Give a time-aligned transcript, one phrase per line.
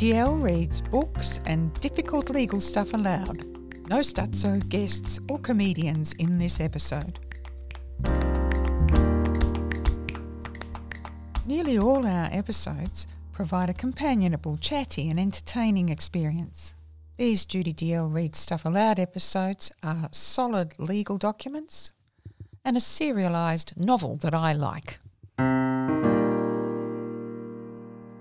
[0.00, 3.44] DL reads books and difficult legal stuff aloud.
[3.90, 7.18] No stutzo, guests, or comedians in this episode.
[11.44, 16.74] Nearly all our episodes provide a companionable, chatty, and entertaining experience.
[17.18, 21.92] These Judy DL Reads Stuff Aloud episodes are solid legal documents
[22.64, 24.98] and a serialised novel that I like.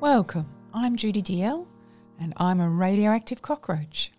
[0.02, 1.65] Welcome, I'm Judy DL,
[2.19, 4.11] and I'm a radioactive cockroach.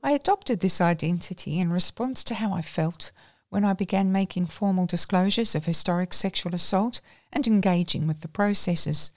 [0.00, 3.10] I adopted this identity in response to how I felt
[3.48, 7.00] when I began making formal disclosures of historic sexual assault
[7.32, 9.10] and engaging with the processes.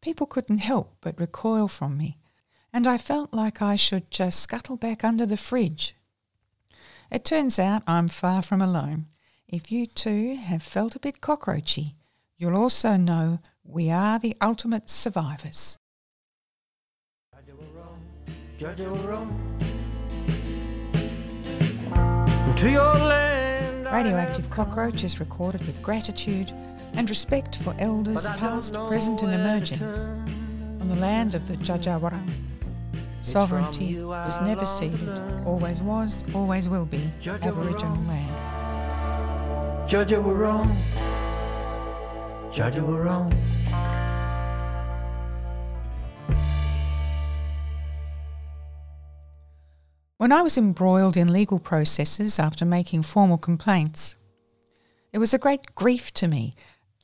[0.00, 2.18] People couldn't help but recoil from me,
[2.72, 5.94] and I felt like I should just scuttle back under the fridge.
[7.08, 9.06] It turns out I'm far from alone.
[9.46, 11.94] If you too have felt a bit cockroachy,
[12.36, 13.38] you'll also know
[13.70, 15.76] we are the ultimate survivors.
[23.92, 26.50] Radioactive Cockroach is recorded with gratitude
[26.94, 32.30] and respect for elders past, present, and emerging on the land of the Jajawarong.
[33.20, 35.10] Sovereignty was never ceded,
[35.44, 38.30] always was, always will be Aboriginal land.
[39.86, 40.74] Jajawarong.
[42.50, 43.57] Jajawarong.
[50.18, 54.16] When I was embroiled in legal processes after making formal complaints,
[55.12, 56.52] it was a great grief to me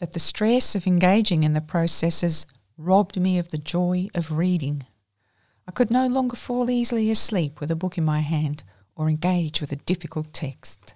[0.01, 2.45] that the stress of engaging in the processes
[2.77, 4.85] robbed me of the joy of reading.
[5.67, 8.65] I could no longer fall easily asleep with a book in my hand
[8.97, 10.95] or engage with a difficult text.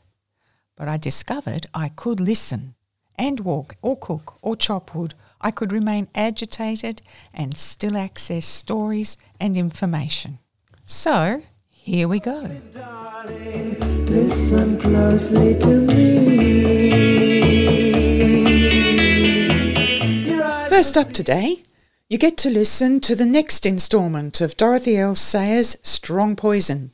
[0.76, 2.74] But I discovered I could listen
[3.16, 5.14] and walk or cook or chop wood.
[5.40, 10.38] I could remain agitated and still access stories and information.
[10.86, 12.48] So, here we go.
[14.08, 16.78] Listen closely to me.
[20.68, 21.62] First up today,
[22.08, 25.14] you get to listen to the next instalment of Dorothy L.
[25.14, 26.92] Sayers' Strong Poison.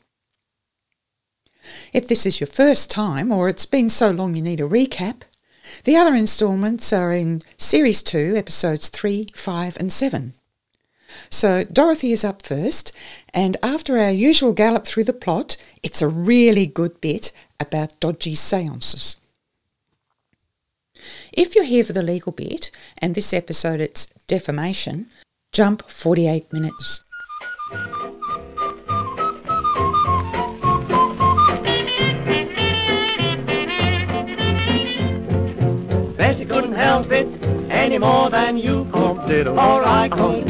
[1.92, 5.22] If this is your first time or it's been so long you need a recap,
[5.84, 10.32] the other instalments are in Series 2, Episodes 3, 5, and 7.
[11.30, 12.92] So Dorothy is up first,
[13.32, 18.34] and after our usual gallop through the plot, it's a really good bit about dodgy
[18.34, 19.16] seances.
[21.32, 25.06] If you're here for the legal bit, and this episode it's defamation,
[25.52, 27.04] jump 48 minutes.
[37.94, 39.46] Any more than you could.
[39.46, 40.46] Or I could.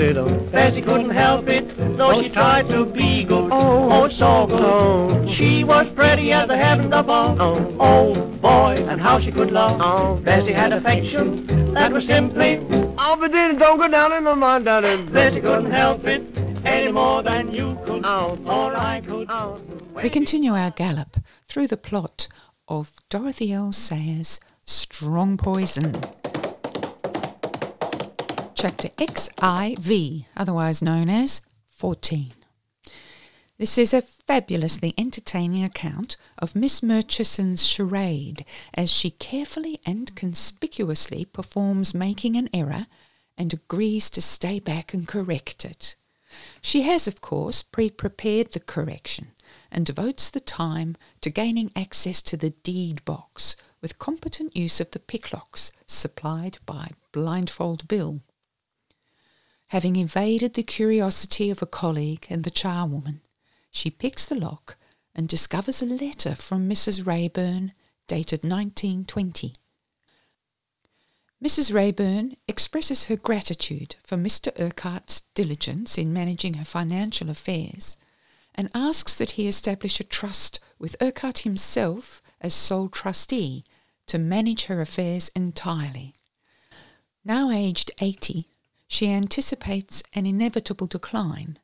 [0.50, 1.66] Bessie couldn't help it,
[1.98, 3.50] though she tried to be good.
[3.52, 4.04] Oh.
[4.04, 5.30] oh, so good.
[5.30, 7.38] She was pretty as the heavens above.
[7.40, 9.78] Oh, boy, and how she could love.
[9.82, 10.16] Oh.
[10.16, 12.60] Bessie had affection that was simply.
[12.96, 15.12] Oh, but then don't go down in the mud, darling.
[15.12, 16.22] Bessie couldn't help it
[16.64, 18.06] any more than you could.
[18.06, 18.38] Oh.
[18.46, 19.28] Or I could.
[19.28, 19.60] Oh.
[19.94, 22.26] We continue our gallop through the plot
[22.68, 23.70] of Dorothy L.
[23.70, 26.00] Sayers' Strong Poison.
[28.66, 32.32] Chapter XIV, otherwise known as 14.
[33.58, 41.26] This is a fabulously entertaining account of Miss Murchison's charade as she carefully and conspicuously
[41.26, 42.86] performs making an error
[43.36, 45.94] and agrees to stay back and correct it.
[46.62, 49.32] She has, of course, pre prepared the correction
[49.70, 54.92] and devotes the time to gaining access to the deed box with competent use of
[54.92, 58.20] the picklocks supplied by Blindfold Bill.
[59.74, 63.22] Having evaded the curiosity of a colleague and the charwoman,
[63.72, 64.76] she picks the lock
[65.16, 67.04] and discovers a letter from Mrs.
[67.04, 67.72] Wrayburn
[68.06, 69.56] dated 1920.
[71.44, 71.74] Mrs.
[71.74, 74.56] Wrayburn expresses her gratitude for Mr.
[74.60, 77.96] Urquhart's diligence in managing her financial affairs
[78.54, 83.64] and asks that he establish a trust with Urquhart himself as sole trustee
[84.06, 86.14] to manage her affairs entirely.
[87.24, 88.46] Now aged 80,
[88.86, 91.58] she anticipates an inevitable decline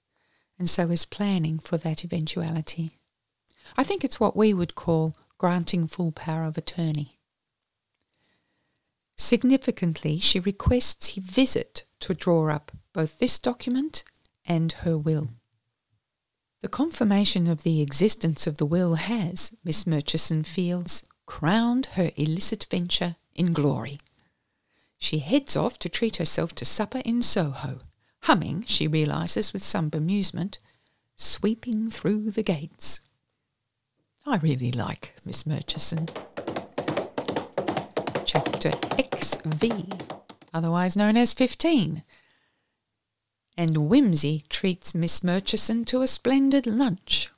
[0.58, 2.98] and so is planning for that eventuality.
[3.76, 7.18] I think it's what we would call granting full power of attorney.
[9.16, 14.04] Significantly, she requests he visit to draw up both this document
[14.44, 15.28] and her will.
[16.60, 22.66] The confirmation of the existence of the will has, Miss Murchison feels, crowned her illicit
[22.70, 23.98] venture in glory.
[25.02, 27.80] She heads off to treat herself to supper in Soho,
[28.24, 30.58] humming, she realises with some bemusement,
[31.16, 33.00] sweeping through the gates.
[34.26, 36.10] I really like Miss Murchison.
[38.26, 39.72] Chapter XV,
[40.52, 42.04] otherwise known as 15.
[43.56, 47.30] And Wimsey treats Miss Murchison to a splendid lunch.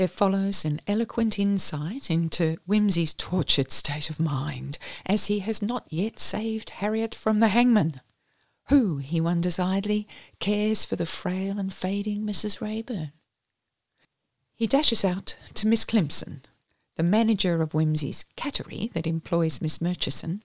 [0.00, 5.86] There follows an eloquent insight into Wimsey's tortured state of mind, as he has not
[5.90, 8.00] yet saved Harriet from the hangman.
[8.68, 10.08] Who, he wonders idly,
[10.38, 12.62] cares for the frail and fading Mrs.
[12.62, 13.12] Wrayburn?
[14.54, 16.46] He dashes out to Miss Climpson,
[16.96, 20.42] the manager of Wimsey's cattery that employs Miss Murchison,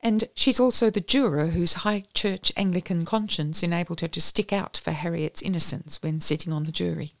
[0.00, 4.78] and she's also the juror whose high church Anglican conscience enabled her to stick out
[4.78, 7.12] for Harriet's innocence when sitting on the jury.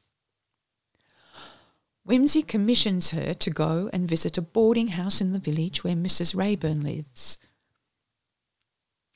[2.06, 6.34] Wimsey commissions her to go and visit a boarding house in the village where Mrs.
[6.34, 7.38] Wrayburn lives,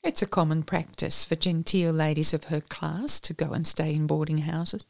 [0.03, 4.07] it's a common practice for genteel ladies of her class to go and stay in
[4.07, 4.85] boarding houses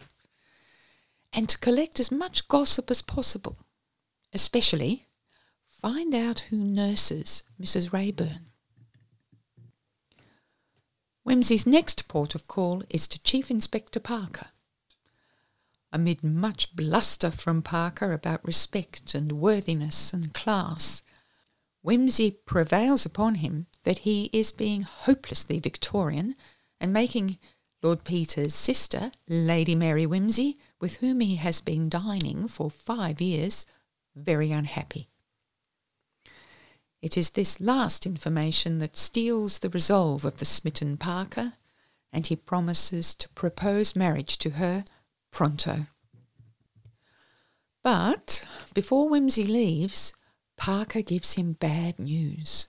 [1.33, 3.57] and to collect as much gossip as possible,
[4.31, 5.07] especially
[5.67, 7.91] find out who nurses Mrs.
[7.91, 8.41] Wrayburn.
[11.27, 14.47] Wimsey's next port of call is to Chief Inspector Parker.
[15.97, 21.01] Amid much bluster from Parker about respect and worthiness and class,
[21.83, 26.35] Wimsey prevails upon him that he is being hopelessly Victorian
[26.79, 27.39] and making
[27.81, 33.65] Lord Peter's sister, Lady Mary Wimsey, with whom he has been dining for five years,
[34.15, 35.09] very unhappy.
[37.01, 41.53] It is this last information that steals the resolve of the smitten Parker,
[42.13, 44.85] and he promises to propose marriage to her
[45.31, 45.87] pronto.
[47.83, 50.13] But before Wimsey leaves,
[50.57, 52.67] Parker gives him bad news.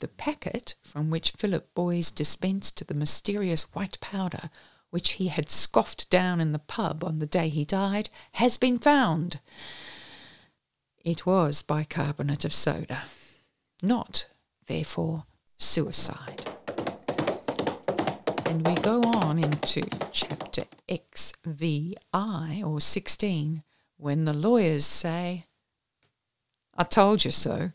[0.00, 4.50] The packet from which Philip Boyes dispensed the mysterious white powder
[4.90, 8.78] which he had scoffed down in the pub on the day he died has been
[8.78, 9.40] found.
[11.04, 13.04] It was bicarbonate of soda,
[13.82, 14.26] not,
[14.66, 15.24] therefore,
[15.56, 16.50] suicide.
[18.52, 19.80] And we go on into
[20.12, 23.62] chapter XVI or 16
[23.96, 25.46] when the lawyers say,
[26.76, 27.70] I told you so.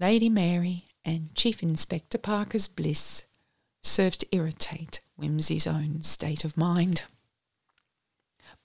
[0.00, 3.26] Lady Mary and Chief Inspector Parker's bliss
[3.80, 7.04] served to irritate Wimsey's own state of mind.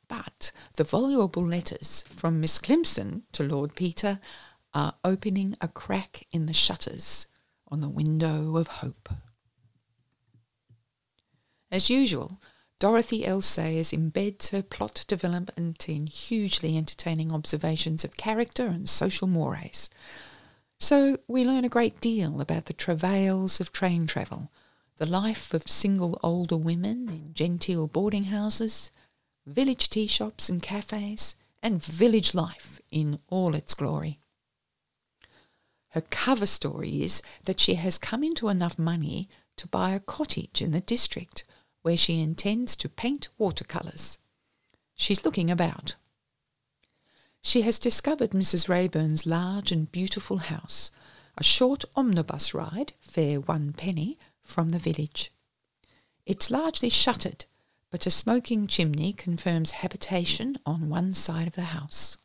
[0.07, 4.19] But the voluble letters from Miss Climpson to Lord Peter
[4.73, 7.27] are opening a crack in the shutters
[7.67, 9.07] on the window of hope.
[11.75, 12.39] As usual,
[12.79, 13.41] Dorothy L.
[13.41, 19.89] Sayers embeds her plot development in hugely entertaining observations of character and social mores,
[20.79, 24.53] so we learn a great deal about the travails of train travel,
[24.95, 28.89] the life of single older women in genteel boarding houses,
[29.45, 34.21] village tea shops and cafes, and village life in all its glory.
[35.89, 39.27] Her cover story is that she has come into enough money
[39.57, 41.43] to buy a cottage in the district
[41.85, 44.17] where she intends to paint watercolours.
[44.95, 45.93] She's looking about.
[47.43, 48.67] She has discovered Mrs.
[48.67, 50.89] Wrayburn's large and beautiful house,
[51.37, 55.31] a short omnibus ride, fare one penny, from the village.
[56.25, 57.45] It's largely shuttered,
[57.91, 62.17] but a smoking chimney confirms habitation on one side of the house.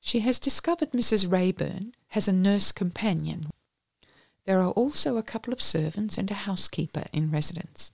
[0.00, 1.30] She has discovered Mrs.
[1.30, 3.50] Wrayburn has a nurse companion.
[4.46, 7.92] There are also a couple of servants and a housekeeper in residence.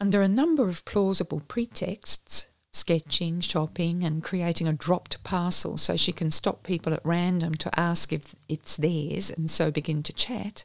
[0.00, 6.12] Under a number of plausible pretexts, sketching, shopping, and creating a dropped parcel so she
[6.12, 10.64] can stop people at random to ask if it's theirs and so begin to chat,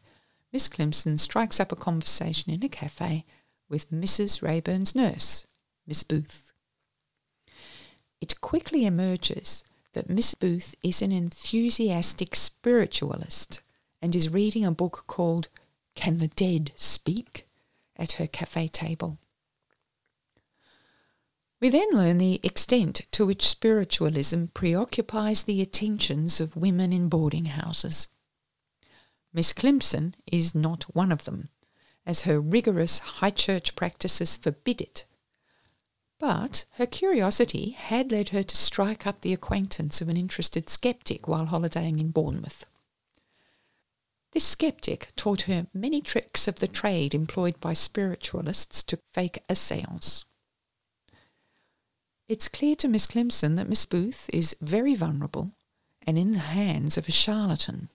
[0.52, 3.26] Miss Climpson strikes up a conversation in a cafe
[3.70, 4.44] with Mrs.
[4.44, 5.48] Wrayburn's nurse,
[5.88, 6.54] Miss Booth.
[8.22, 9.64] It quickly emerges
[9.94, 13.64] that Miss Booth is an enthusiastic spiritualist
[14.00, 15.48] and is reading a book called
[15.96, 17.48] Can the Dead Speak
[17.98, 19.18] at her cafe table.
[21.64, 27.46] We then learn the extent to which spiritualism preoccupies the attentions of women in boarding
[27.46, 28.10] houses.
[29.32, 31.48] Miss Climpson is not one of them,
[32.06, 35.06] as her rigorous high church practices forbid it.
[36.20, 41.30] But her curiosity had led her to strike up the acquaintance of an interested skeptic
[41.30, 42.66] while holidaying in Bournemouth.
[44.34, 49.56] This skeptic taught her many tricks of the trade employed by spiritualists to fake a
[49.56, 50.26] seance.
[52.34, 55.52] It's clear to Miss Climpson that Miss Booth is very vulnerable
[56.02, 57.90] and in the hands of a charlatan.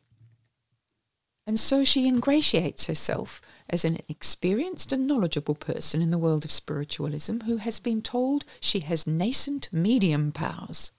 [1.45, 6.53] and so she ingratiates herself as an experienced and knowledgeable person in the world of
[6.53, 10.93] spiritualism who has been told she has nascent medium powers.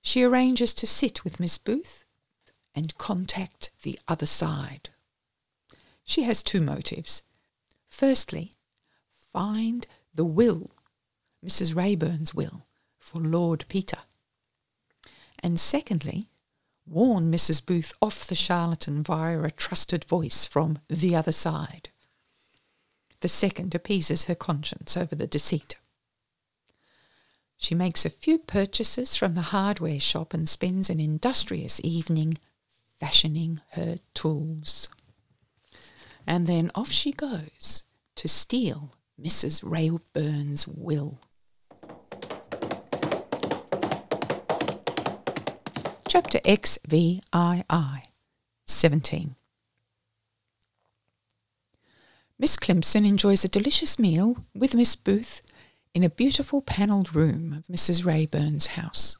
[0.00, 2.04] She arranges to sit with Miss Booth
[2.76, 4.90] and contact the other side.
[6.04, 7.24] She has two motives.
[7.88, 8.52] Firstly,
[9.16, 10.70] find the will,
[11.46, 11.76] Mrs.
[11.76, 12.66] Wrayburn's will,
[12.98, 13.98] for Lord Peter.
[15.38, 16.26] And secondly,
[16.86, 17.64] warn Mrs.
[17.64, 21.90] Booth off the charlatan via a trusted voice from the other side.
[23.20, 25.76] The second appeases her conscience over the deceit.
[27.56, 32.38] She makes a few purchases from the hardware shop and spends an industrious evening
[32.98, 34.88] fashioning her tools.
[36.26, 37.84] And then off she goes
[38.16, 39.62] to steal Mrs.
[39.64, 41.20] Wrayburn's will.
[46.16, 47.20] Chapter XVII
[48.64, 49.36] 17
[52.38, 55.42] Miss Climpson enjoys a delicious meal with Miss Booth
[55.92, 58.06] in a beautiful panelled room of Mrs.
[58.06, 59.18] Wrayburn's house.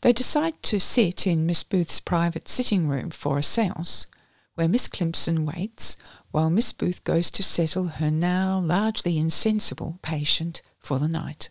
[0.00, 4.08] They decide to sit in Miss Booth's private sitting room for a seance,
[4.56, 5.96] where Miss Climpson waits
[6.32, 11.48] while Miss Booth goes to settle her now largely insensible patient for the night.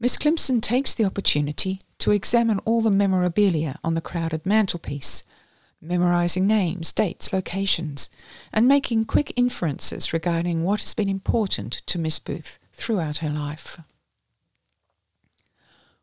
[0.00, 5.24] Miss Climpson takes the opportunity to examine all the memorabilia on the crowded mantelpiece,
[5.80, 8.10] memorizing names, dates, locations,
[8.52, 13.80] and making quick inferences regarding what has been important to Miss Booth throughout her life.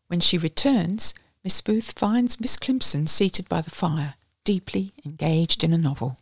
[0.08, 5.74] When she returns, Miss Booth finds Miss Climpson seated by the fire, deeply engaged in
[5.74, 6.18] a novel.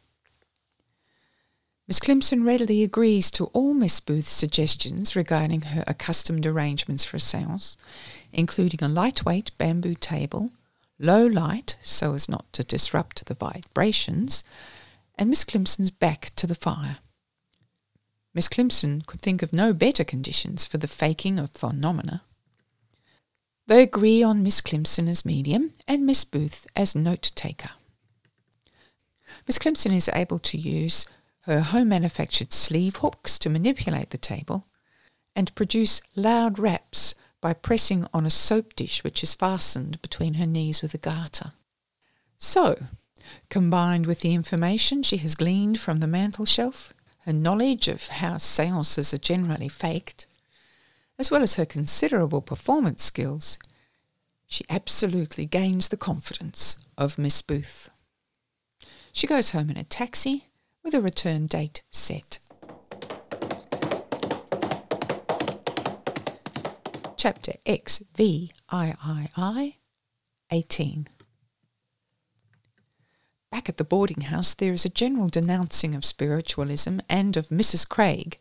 [1.87, 7.19] Miss Climpson readily agrees to all Miss Booth's suggestions regarding her accustomed arrangements for a
[7.19, 7.75] seance,
[8.33, 10.51] including a lightweight bamboo table,
[10.99, 14.43] low light so as not to disrupt the vibrations,
[15.15, 16.97] and Miss Climpson's back to the fire.
[18.33, 22.23] Miss Climpson could think of no better conditions for the faking of phenomena.
[23.67, 27.69] They agree on Miss Climpson as medium and Miss Booth as note taker.
[29.47, 31.05] Miss Climpson is able to use
[31.41, 34.65] her home manufactured sleeve hooks to manipulate the table,
[35.35, 40.47] and produce loud raps by pressing on a soap dish which is fastened between her
[40.47, 41.51] knees with a garter.
[42.37, 42.85] So,
[43.49, 46.93] combined with the information she has gleaned from the mantel shelf,
[47.25, 50.25] her knowledge of how seances are generally faked,
[51.19, 53.57] as well as her considerable performance skills,
[54.47, 57.89] she absolutely gains the confidence of Miss Booth.
[59.11, 60.47] She goes home in a taxi
[60.81, 62.39] with a return date set.
[67.23, 68.51] Chapter XVIII
[70.51, 71.07] 18
[73.49, 77.87] Back at the boarding house, there is a general denouncing of spiritualism and of Mrs.
[77.87, 78.37] Craig,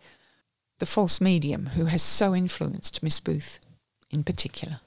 [0.80, 3.60] the false medium who has so influenced Miss Booth
[4.10, 4.80] in particular.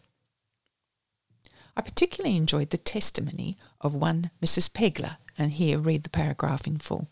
[1.77, 4.69] I particularly enjoyed the testimony of one Mrs.
[4.69, 7.07] Pegler, and here read the paragraph in full.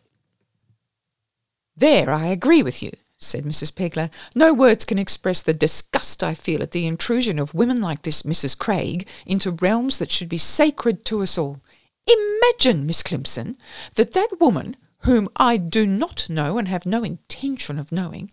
[1.77, 2.91] There I agree with you,
[3.25, 3.73] said Mrs.
[3.73, 4.09] Pegler.
[4.35, 8.23] No words can express the disgust I feel at the intrusion of women like this
[8.23, 8.57] Mrs.
[8.57, 11.61] Craig into realms that should be sacred to us all.
[12.07, 13.57] Imagine, Miss Climpson,
[13.95, 18.29] that that woman, whom I do not know and have no intention of knowing,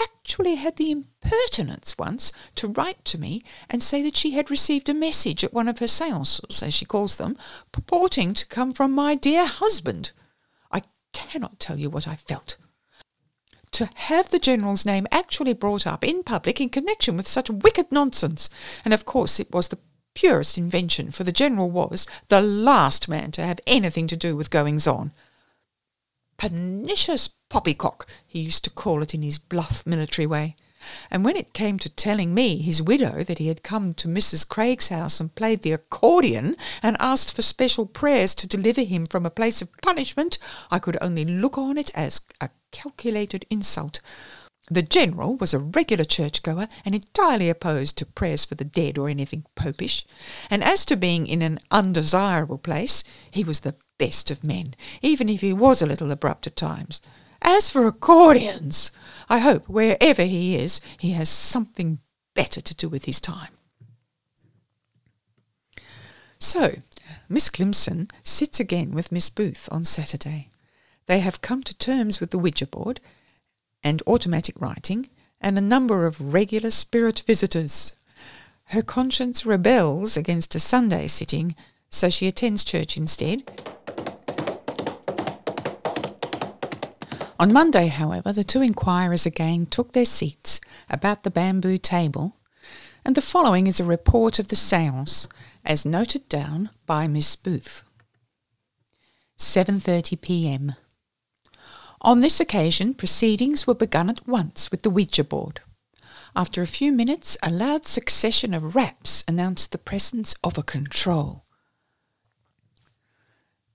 [0.00, 4.88] actually had the impertinence once to write to me and say that she had received
[4.88, 7.36] a message at one of her seances, as she calls them,
[7.70, 10.12] purporting to come from my dear husband.
[10.70, 10.82] I
[11.12, 12.56] cannot tell you what I felt
[13.72, 17.90] to have the General's name actually brought up in public in connection with such wicked
[17.90, 18.48] nonsense.
[18.84, 19.78] And of course it was the
[20.14, 24.50] purest invention, for the General was the last man to have anything to do with
[24.50, 25.12] goings on.
[26.36, 30.56] Pernicious poppycock, he used to call it in his bluff military way.
[31.10, 34.48] And when it came to telling me, his widow, that he had come to Mrs.
[34.48, 39.26] Craig's house and played the accordion and asked for special prayers to deliver him from
[39.26, 40.38] a place of punishment,
[40.70, 44.00] I could only look on it as a calculated insult.
[44.70, 49.08] The General was a regular churchgoer and entirely opposed to prayers for the dead or
[49.08, 50.06] anything popish.
[50.48, 55.28] And as to being in an undesirable place, he was the best of men, even
[55.28, 57.02] if he was a little abrupt at times.
[57.42, 58.92] As for accordions,
[59.28, 61.98] I hope wherever he is, he has something
[62.34, 63.52] better to do with his time.
[66.38, 66.76] So,
[67.28, 70.48] Miss Climpson sits again with Miss Booth on Saturday.
[71.06, 73.00] They have come to terms with the Ouija board
[73.82, 75.08] and automatic writing
[75.40, 77.92] and a number of regular spirit visitors.
[78.66, 81.56] Her conscience rebels against a Sunday sitting,
[81.90, 83.42] so she attends church instead
[87.42, 92.36] On Monday, however, the two inquirers again took their seats about the bamboo table,
[93.04, 95.26] and the following is a report of the séance,
[95.64, 97.82] as noted down by Miss Booth.
[99.40, 100.76] 7:30 p.m.
[102.00, 105.62] On this occasion, proceedings were begun at once with the Ouija board.
[106.36, 111.42] After a few minutes, a loud succession of raps announced the presence of a control.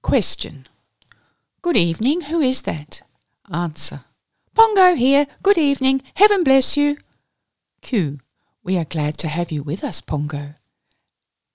[0.02, 0.68] Question.
[1.62, 2.22] Good evening.
[2.32, 3.02] Who is that?
[3.52, 4.02] Answer.
[4.54, 5.28] Pongo here.
[5.44, 6.02] Good evening.
[6.16, 6.98] Heaven bless you.
[7.82, 8.20] Q.
[8.64, 10.56] We are glad to have you with us, Pongo.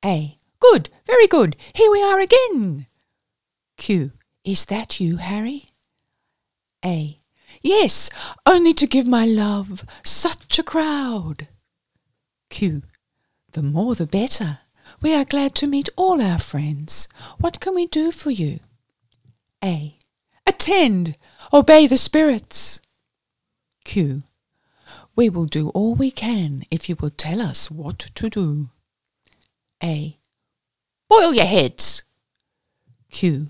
[0.04, 0.38] A.
[0.60, 0.88] Good.
[1.06, 1.56] Very good.
[1.74, 2.86] Here we are again.
[3.76, 4.12] Q.
[4.44, 5.66] Is that you, Harry?
[6.84, 7.18] A.
[7.60, 8.08] Yes,
[8.46, 9.84] only to give my love.
[10.02, 11.48] Such a crowd.
[12.48, 12.82] Q.
[13.52, 14.60] The more the better.
[15.02, 17.08] We are glad to meet all our friends.
[17.38, 18.60] What can we do for you?
[19.62, 19.98] A.
[20.46, 21.16] Attend.
[21.52, 22.80] Obey the spirits.
[23.84, 24.22] Q.
[25.14, 28.70] We will do all we can if you will tell us what to do.
[29.82, 30.18] A.
[31.08, 32.04] Boil your heads.
[33.10, 33.48] Q.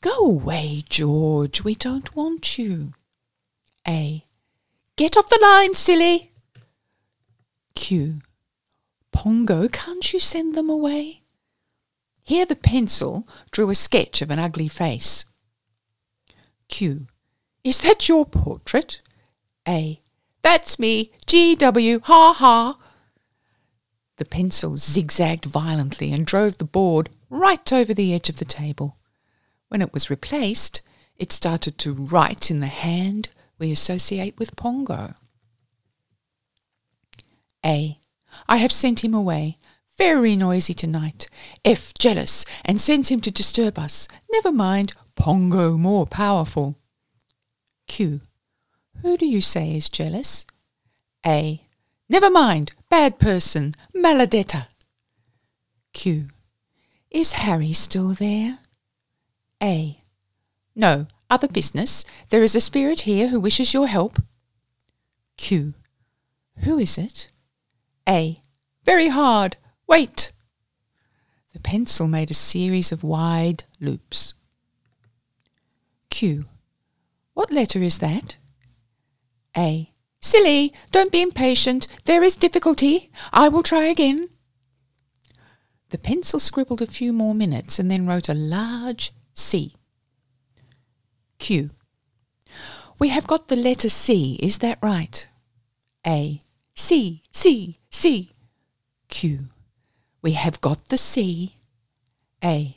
[0.00, 1.64] Go away, George.
[1.64, 2.94] We don't want you.
[3.86, 4.24] A.
[4.96, 6.32] Get off the line, silly.
[7.74, 8.20] Q.
[9.12, 11.22] Pongo, can't you send them away?
[12.22, 15.24] Here the pencil drew a sketch of an ugly face.
[16.70, 17.06] Q.
[17.62, 19.00] Is that your portrait?
[19.68, 20.00] A.
[20.42, 21.10] That's me.
[21.26, 22.00] G.W.
[22.04, 22.78] Ha ha.
[24.16, 28.96] The pencil zigzagged violently and drove the board right over the edge of the table.
[29.68, 30.82] When it was replaced,
[31.16, 35.14] it started to write in the hand we associate with Pongo.
[37.64, 37.98] A.
[38.48, 39.58] I have sent him away.
[40.00, 41.28] Very noisy tonight.
[41.62, 44.08] F jealous and sends him to disturb us.
[44.32, 44.94] Never mind.
[45.14, 46.78] Pongo more powerful.
[47.86, 48.22] Q.
[49.02, 50.46] Who do you say is jealous?
[51.26, 51.62] A.
[52.08, 52.72] Never mind.
[52.88, 53.74] Bad person.
[53.94, 54.68] Maladetta.
[55.92, 56.28] Q.
[57.10, 58.60] Is Harry still there?
[59.62, 59.98] A.
[60.74, 62.06] No, other business.
[62.30, 64.16] There is a spirit here who wishes your help.
[65.36, 65.74] Q.
[66.60, 67.28] Who is it?
[68.08, 68.40] A.
[68.86, 69.58] Very hard.
[69.90, 70.30] Wait.
[71.52, 74.34] The pencil made a series of wide loops.
[76.10, 76.44] Q.
[77.34, 78.36] What letter is that?
[79.56, 79.88] A.
[80.20, 81.88] Silly, don't be impatient.
[82.04, 83.10] There is difficulty.
[83.32, 84.28] I will try again.
[85.88, 89.74] The pencil scribbled a few more minutes and then wrote a large C.
[91.40, 91.70] Q.
[93.00, 95.26] We have got the letter C, is that right?
[96.06, 96.38] A.
[96.76, 98.30] C, C, C.
[99.08, 99.48] Q.
[100.22, 101.56] We have got the C.
[102.44, 102.76] A.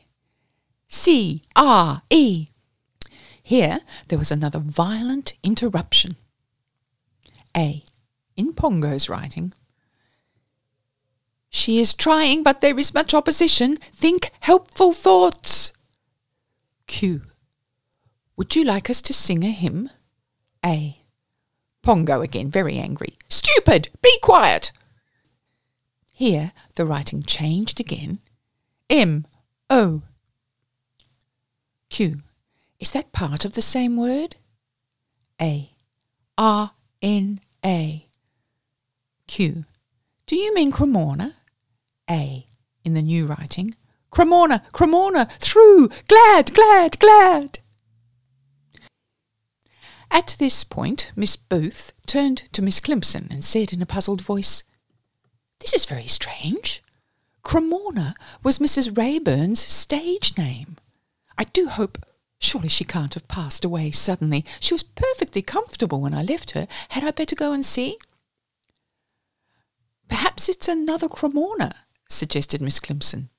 [0.88, 2.48] C, R, E.
[3.42, 6.16] Here there was another violent interruption.
[7.56, 7.84] A.
[8.36, 9.54] In Pongo's writing.
[11.50, 13.78] She is trying, but there is much opposition.
[13.92, 15.72] Think helpful thoughts.
[16.88, 17.22] Q.
[18.38, 19.90] Would you like us to sing a hymn?
[20.66, 20.98] A.
[21.84, 23.18] Pongo again, very angry.
[23.30, 23.90] Stupid!
[24.02, 24.72] Be quiet!
[26.24, 28.20] Here the writing changed again.
[28.90, 29.28] M.
[29.70, 30.04] O.
[31.90, 32.22] Q.
[32.80, 34.38] Is that part of the same word?
[35.42, 35.74] A.
[36.38, 36.72] R.
[37.02, 37.42] N.
[37.66, 38.08] A.
[39.28, 39.66] Q.
[40.26, 41.34] Do you mean Cremorna?
[42.10, 42.46] A.
[42.86, 43.76] In the new writing.
[44.10, 47.60] Cremorna, Cremorna, through, glad, glad, glad.
[50.10, 54.64] At this point, Miss Booth turned to Miss Climpson and said in a puzzled voice,
[55.64, 56.84] This is very strange.
[57.42, 58.98] Cremorna was Mrs.
[58.98, 60.76] Wrayburn's stage name.
[61.38, 62.00] I do hope.
[62.38, 64.44] Surely she can't have passed away suddenly.
[64.60, 66.68] She was perfectly comfortable when I left her.
[66.90, 67.98] Had I better go and see?
[70.10, 71.74] Perhaps it's another Cremorna,
[72.10, 73.30] suggested Miss Climpson.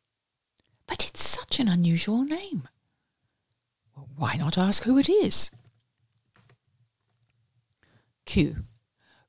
[0.87, 2.69] But it's such an unusual name.
[3.95, 5.51] Well, why not ask who it is?
[8.25, 8.65] Q.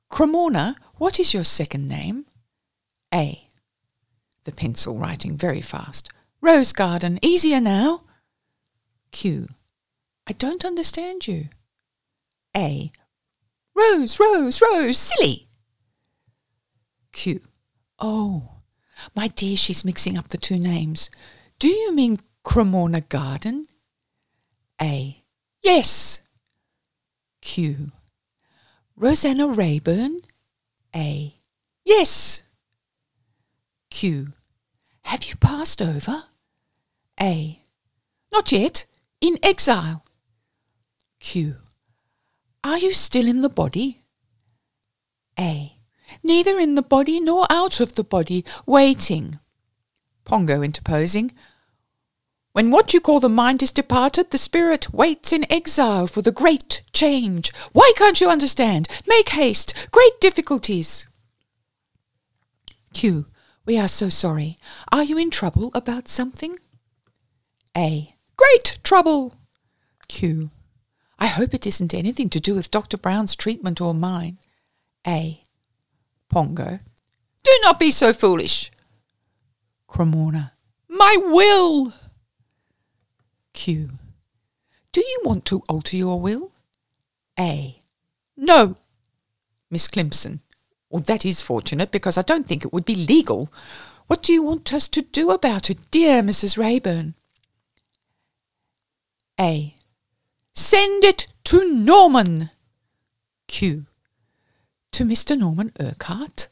[0.10, 2.26] Cremorna, what is your second name?
[3.16, 3.48] A.
[4.44, 6.10] The pencil writing very fast.
[6.42, 8.02] Rose garden, easier now.
[9.12, 9.48] Q.
[10.28, 11.48] I don't understand you.
[12.56, 12.92] A.
[13.74, 15.48] Rose, Rose, Rose, silly.
[17.14, 17.42] Q.
[18.00, 18.58] Oh,
[19.16, 21.10] my dear, she's mixing up the two names.
[21.58, 23.66] Do you mean Cremorna Garden?
[24.82, 25.24] A.
[25.62, 26.22] Yes.
[27.42, 27.92] Q.
[28.98, 30.18] Rosanna Wrayburn?
[30.94, 31.34] A.
[31.86, 32.44] Yes.
[34.06, 34.34] Q.
[35.06, 36.26] Have you passed over?
[37.20, 37.60] A.
[38.32, 38.86] Not yet.
[39.20, 40.06] In exile.
[41.20, 41.56] Q.
[42.64, 44.04] Are you still in the body?
[45.40, 45.78] A.
[46.22, 49.40] Neither in the body nor out of the body, waiting.
[50.24, 51.32] Pongo interposing.
[52.54, 56.32] When what you call the mind is departed, the spirit waits in exile for the
[56.32, 57.52] great change.
[57.72, 58.88] Why can't you understand?
[59.08, 59.88] Make haste.
[59.90, 61.08] Great difficulties.
[62.94, 63.26] Q.
[63.66, 64.58] We are so sorry.
[64.92, 66.60] Are you in trouble about something?
[67.76, 68.14] A.
[68.38, 69.34] Great trouble.
[70.08, 70.52] Q.
[71.18, 72.98] I hope it isn't anything to do with Dr.
[72.98, 74.38] Brown's treatment or mine.
[75.08, 75.42] A.
[76.30, 76.80] Pongo.
[77.44, 78.72] Do not be so foolish.
[79.90, 80.52] Cremorne.
[80.88, 81.94] My will.
[83.54, 83.92] Q.
[84.92, 86.52] Do you want to alter your will?
[87.40, 87.82] A.
[88.38, 88.76] No.
[89.72, 90.42] Miss Climpson.
[90.90, 93.52] Well, that is fortunate because I don't think it would be legal.
[94.08, 96.58] What do you want us to do about it, dear Mrs.
[96.58, 97.16] Wrayburn?
[99.40, 99.76] A.
[100.54, 102.52] Send it to Norman.
[103.48, 103.86] Q.
[104.92, 105.38] To Mr.
[105.38, 106.50] Norman Urquhart?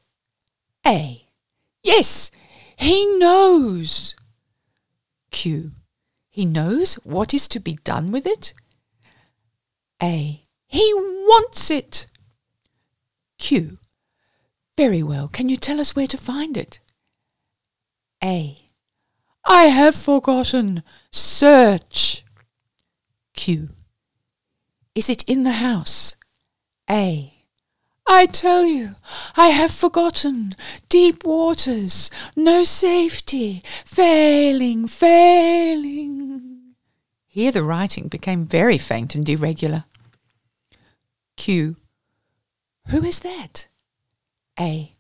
[0.86, 1.26] A.
[1.84, 2.32] Yes,
[2.76, 4.16] he knows.
[5.32, 5.72] Q.
[6.30, 8.54] He knows what is to be done with it?
[10.02, 10.44] A.
[10.68, 12.08] He wants it.
[13.38, 13.78] Q.
[14.76, 15.28] Very well.
[15.28, 16.80] Can you tell us where to find it?
[18.24, 18.60] A.
[19.46, 20.84] I have forgotten.
[21.12, 22.24] Search.
[23.36, 23.70] Q.
[24.96, 26.16] Is it in the house?
[26.90, 27.34] A.
[28.08, 28.96] I tell you,
[29.38, 30.56] I have forgotten.
[30.90, 36.76] Deep waters, no safety, failing, failing.
[37.28, 39.86] Here the writing became very faint and irregular.
[41.38, 41.78] Q.
[42.90, 43.68] Who is that?
[44.60, 44.94] A.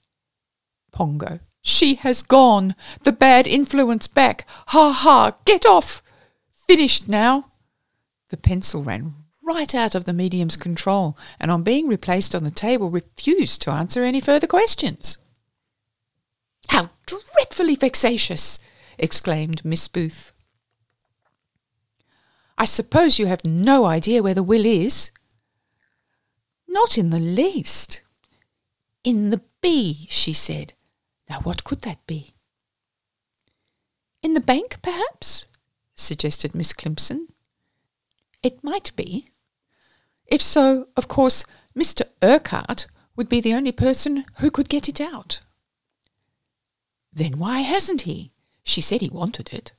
[0.92, 1.40] Pongo.
[1.62, 2.76] She has gone.
[3.04, 4.46] The bad influence back.
[4.68, 5.38] Ha ha.
[5.46, 6.04] Get off.
[6.52, 7.52] Finished now.
[8.30, 12.52] The pencil ran right out of the medium's control, and on being replaced on the
[12.52, 15.18] table, refused to answer any further questions.
[16.70, 18.60] How dreadfully vexatious!
[18.98, 20.32] exclaimed Miss Booth.
[22.58, 25.12] I suppose you have no idea where the will is?
[26.68, 28.03] Not in the least.
[29.04, 30.74] In the B, she said.
[31.30, 32.34] Now, what could that be?
[34.22, 35.46] In the bank, perhaps?
[35.96, 37.28] suggested Miss Climpson.
[38.42, 39.28] It might be.
[40.28, 41.46] If so, of course,
[41.78, 42.04] Mr.
[42.22, 45.42] Urquhart would be the only person who could get it out.
[47.12, 48.32] Then why hasn't he?
[48.64, 49.74] She said he wanted it.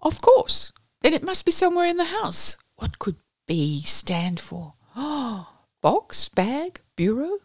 [0.00, 0.72] Of course.
[1.02, 2.56] Then it must be somewhere in the house.
[2.76, 3.16] What could
[3.46, 4.74] B stand for?
[4.96, 5.48] Oh,
[5.80, 7.38] box, bag, bureau?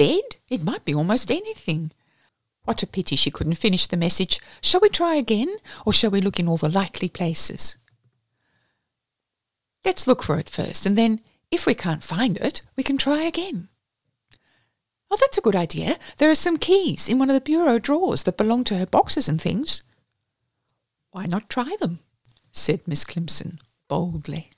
[0.00, 0.36] Bed?
[0.48, 1.92] It might be almost anything.
[2.64, 4.40] What a pity she couldn't finish the message.
[4.62, 7.76] Shall we try again, or shall we look in all the likely places?
[9.84, 13.20] Let's look for it first, and then, if we can't find it, we can try
[13.24, 13.68] again.
[15.10, 15.98] Oh, that's a good idea.
[16.16, 19.28] There are some keys in one of the bureau drawers that belong to her boxes
[19.28, 19.82] and things.
[21.10, 21.98] Why not try them?
[22.52, 24.48] said Miss Climpson boldly.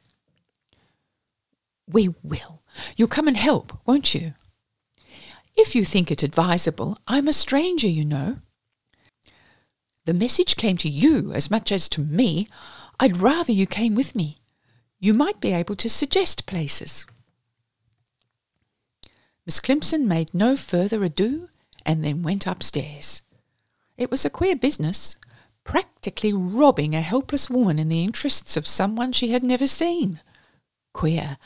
[1.89, 2.63] We will.
[2.95, 4.35] You'll come and help, won't you?
[5.57, 8.39] If you think it advisable, I'm a stranger, you know.
[10.05, 12.49] The message came to you as much as to me.
[12.99, 14.43] I'd rather you came with me
[15.03, 17.07] you might be able to suggest places.
[19.45, 21.49] Miss Climpson made no further ado
[21.85, 23.21] and then went upstairs.
[23.97, 25.17] It was a queer business,
[25.65, 30.21] practically robbing a helpless woman in the interests of someone she had never seen.
[30.95, 31.37] Queer,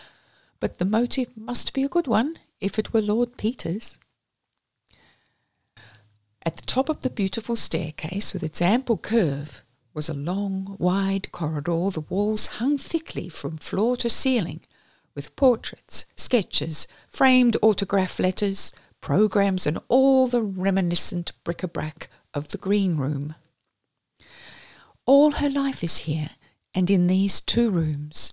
[0.60, 3.98] but the motive must be a good one if it were Lord Peter's.
[6.44, 11.32] At the top of the beautiful staircase, with its ample curve, was a long, wide
[11.32, 14.60] corridor, the walls hung thickly from floor to ceiling,
[15.14, 22.96] with portraits, sketches, framed autograph letters, programs, and all the reminiscent bric-a-brac of the green
[22.96, 23.34] room.
[25.06, 26.30] All her life is here,
[26.74, 28.32] and in these two rooms,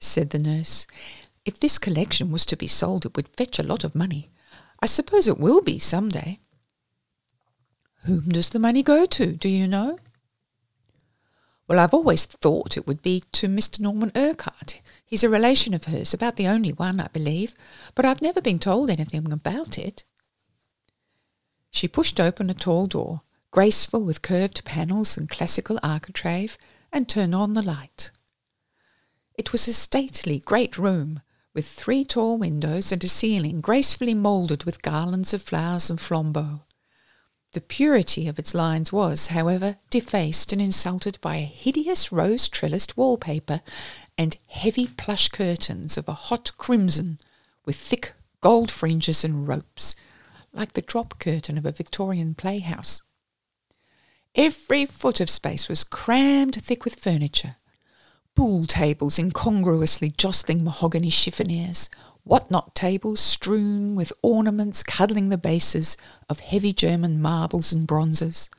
[0.00, 0.86] said the nurse.
[1.44, 4.30] If this collection was to be sold, it would fetch a lot of money.
[4.80, 6.40] I suppose it will be some day.
[8.04, 9.98] Whom does the money go to, do you know?
[11.66, 13.80] Well, I've always thought it would be to Mr.
[13.80, 14.82] Norman Urquhart.
[15.06, 17.54] He's a relation of hers, about the only one, I believe,
[17.94, 20.04] but I've never been told anything about it.
[21.70, 26.58] She pushed open a tall door, graceful with curved panels and classical architrave,
[26.92, 28.10] and turned on the light.
[29.36, 31.22] It was a stately, great room,
[31.54, 36.62] with three tall windows and a ceiling gracefully moulded with garlands of flowers and flambeaux.
[37.52, 42.96] The purity of its lines was, however, defaced and insulted by a hideous rose trellised
[42.96, 43.62] wallpaper
[44.18, 47.20] and heavy plush curtains of a hot crimson
[47.64, 49.94] with thick gold fringes and ropes,
[50.52, 53.02] like the drop curtain of a Victorian playhouse.
[54.34, 57.56] Every foot of space was crammed thick with furniture.
[58.34, 61.88] Pool tables incongruously jostling mahogany chiffoniers,
[62.24, 65.96] what not tables strewn with ornaments cuddling the bases
[66.28, 68.50] of heavy German marbles and bronzes,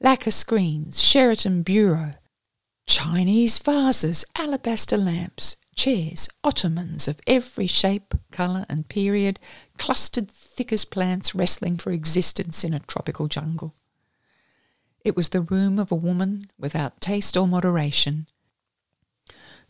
[0.00, 2.12] lacquer screens, Sheraton bureau,
[2.86, 9.40] Chinese vases, alabaster lamps, chairs, ottomans of every shape, colour, and period,
[9.76, 13.74] clustered thick as plants wrestling for existence in a tropical jungle.
[15.04, 18.26] It was the room of a woman without taste or moderation,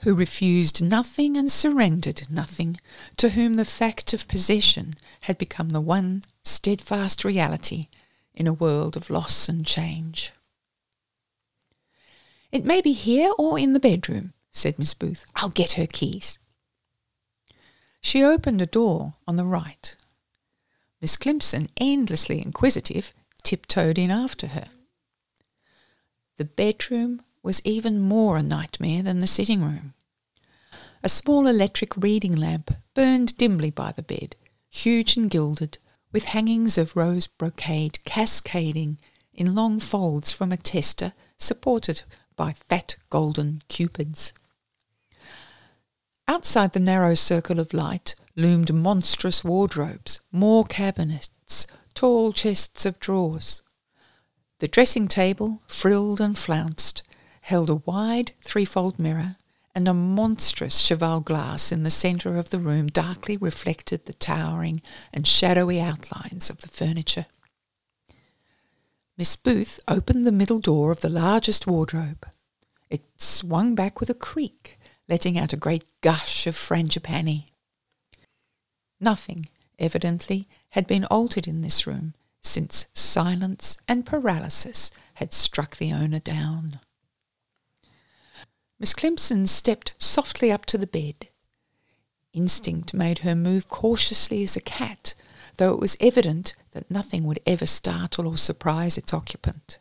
[0.01, 2.79] who refused nothing and surrendered nothing,
[3.17, 7.89] to whom the fact of possession had become the one steadfast reality
[8.35, 10.33] in a world of loss and change.
[12.53, 15.27] It may be here or in the bedroom, said Miss Booth.
[15.35, 16.39] I'll get her keys.
[18.01, 19.97] She opened a door on the right.
[21.01, 24.69] Miss Climpson, endlessly inquisitive, tiptoed in after her.
[26.39, 29.95] The bedroom was even more a nightmare than the sitting room.
[31.05, 34.35] A small electric reading lamp burned dimly by the bed,
[34.69, 35.79] huge and gilded,
[36.11, 38.99] with hangings of rose brocade cascading
[39.33, 42.03] in long folds from a tester supported
[42.35, 44.35] by fat golden cupids.
[46.27, 53.63] Outside the narrow circle of light loomed monstrous wardrobes, more cabinets, tall chests of drawers.
[54.59, 57.05] The dressing table, frilled and flounced,
[57.47, 59.37] held a wide threefold mirror,
[59.73, 64.83] and a monstrous cheval glass in the centre of the room darkly reflected the towering
[65.13, 67.27] and shadowy outlines of the furniture.
[69.17, 72.27] Miss Booth opened the middle door of the largest wardrobe.
[72.91, 74.77] It swung back with a creak,
[75.09, 77.47] letting out a great gush of frangipani.
[78.99, 85.93] Nothing, evidently, had been altered in this room since silence and paralysis had struck the
[85.93, 86.81] owner down.
[88.79, 91.29] Miss Climpson stepped softly up to the bed.
[92.33, 95.15] Instinct made her move cautiously as a cat,
[95.57, 99.79] though it was evident that nothing would ever startle or surprise its occupant.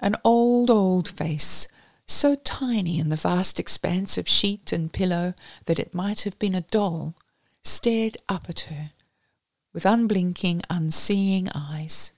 [0.00, 1.68] An old, old face,
[2.06, 5.34] so tiny in the vast expanse of sheet and pillow
[5.66, 7.14] that it might have been a doll,
[7.62, 8.92] stared up at her
[9.74, 12.12] with unblinking, unseeing eyes.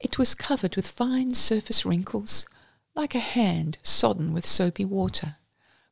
[0.00, 2.46] It was covered with fine surface wrinkles,
[2.94, 5.36] like a hand sodden with soapy water,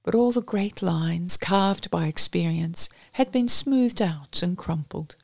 [0.03, 5.17] but all the great lines carved by experience had been smoothed out and crumpled.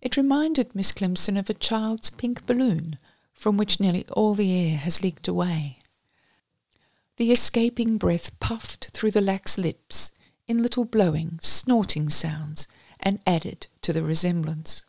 [0.00, 2.98] It reminded Miss Climpson of a child's pink balloon
[3.32, 5.78] from which nearly all the air has leaked away.
[7.16, 10.12] The escaping breath puffed through the lax lips
[10.46, 12.66] in little blowing, snorting sounds
[13.00, 14.84] and added to the resemblance.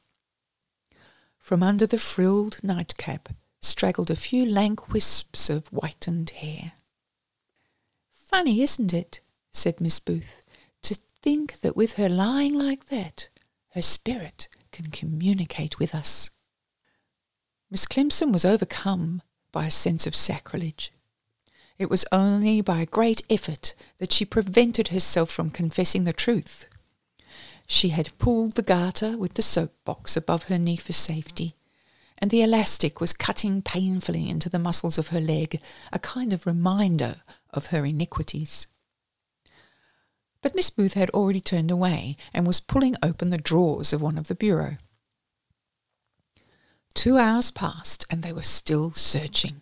[1.38, 3.30] From under the frilled nightcap
[3.65, 6.73] straggled a few lank wisps of whitened hair.
[8.10, 9.21] Funny, isn't it?
[9.51, 10.45] said Miss Booth,
[10.84, 13.30] to think that with her lying like that,
[13.73, 16.30] her spirit can communicate with us.
[17.71, 20.91] Miss Climpson was overcome by a sense of sacrilege.
[21.78, 26.67] It was only by a great effort that she prevented herself from confessing the truth.
[27.67, 31.54] She had pulled the garter with the soap box above her knee for safety,
[32.17, 36.45] and the elastic was cutting painfully into the muscles of her leg, a kind of
[36.45, 37.17] reminder
[37.51, 38.67] of her iniquities.
[40.41, 44.17] But Miss Booth had already turned away and was pulling open the drawers of one
[44.17, 44.78] of the bureau.
[46.93, 49.62] Two hours passed and they were still searching.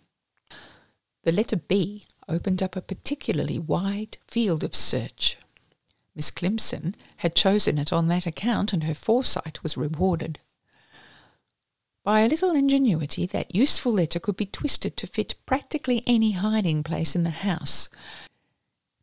[1.24, 5.38] The letter B opened up a particularly wide field of search.
[6.16, 10.40] Miss Climpson had chosen it on that account, and her foresight was rewarded.
[12.04, 16.84] By a little ingenuity, that useful letter could be twisted to fit practically any hiding
[16.84, 17.88] place in the house.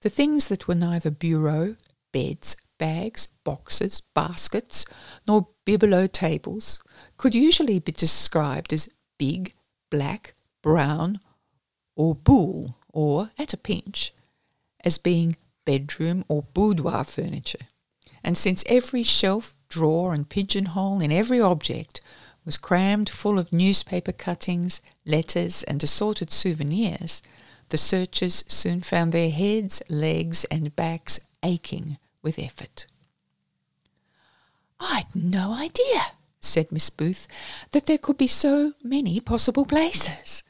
[0.03, 1.77] The things that were neither bureau,
[2.13, 4.85] beds, bags, boxes, baskets,
[5.27, 6.83] nor bibelot tables
[7.17, 9.55] could usually be described as big,
[9.89, 11.21] black, brown,
[11.97, 14.13] or buhl, or, at a pinch,
[14.85, 17.67] as being bedroom or boudoir furniture.
[18.23, 22.03] And since every shelf, drawer, and pigeonhole in every object
[22.45, 27.23] was crammed full of newspaper cuttings, letters, and assorted souvenirs,
[27.69, 32.87] the searchers soon found their heads, legs, and backs aching with effort.
[34.81, 37.29] I'd no idea, said Miss Booth,
[37.73, 40.43] that there could be so many possible places.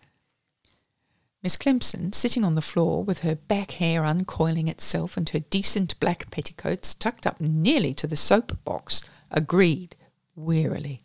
[1.43, 5.99] Miss Climpson, sitting on the floor with her back hair uncoiling itself and her decent
[5.99, 9.97] black petticoats tucked up nearly to the soap box, agreed
[10.37, 11.03] wearily.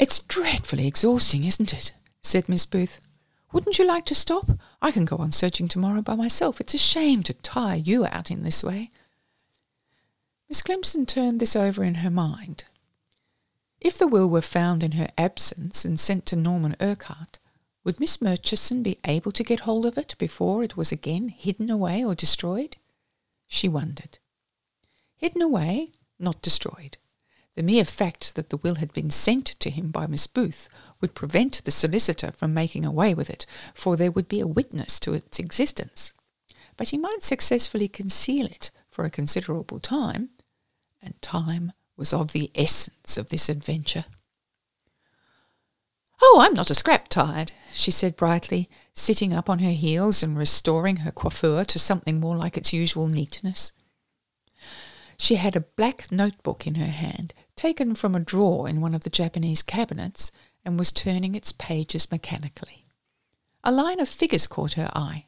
[0.00, 1.92] It's dreadfully exhausting, isn't it?
[2.22, 3.02] said Miss Booth.
[3.52, 4.48] Wouldn't you like to stop?
[4.80, 6.58] I can go on searching tomorrow by myself.
[6.58, 8.90] It's a shame to tire you out in this way.
[10.48, 12.64] Miss Climpson turned this over in her mind.
[13.78, 17.38] If the will were found in her absence and sent to Norman Urquhart,
[17.84, 21.68] would Miss Murchison be able to get hold of it before it was again hidden
[21.68, 22.76] away or destroyed?
[23.48, 24.18] She wondered.
[25.18, 26.96] Hidden away, not destroyed.
[27.60, 30.70] The mere fact that the will had been sent to him by Miss Booth
[31.02, 33.44] would prevent the solicitor from making away with it,
[33.74, 36.14] for there would be a witness to its existence.
[36.78, 40.30] But he might successfully conceal it for a considerable time,
[41.02, 44.06] and time was of the essence of this adventure.
[46.22, 50.38] Oh, I'm not a scrap tired, she said brightly, sitting up on her heels and
[50.38, 53.72] restoring her coiffure to something more like its usual neatness.
[55.18, 59.02] She had a black notebook in her hand, taken from a drawer in one of
[59.04, 60.32] the Japanese cabinets,
[60.64, 62.86] and was turning its pages mechanically.
[63.62, 65.26] A line of figures caught her eye.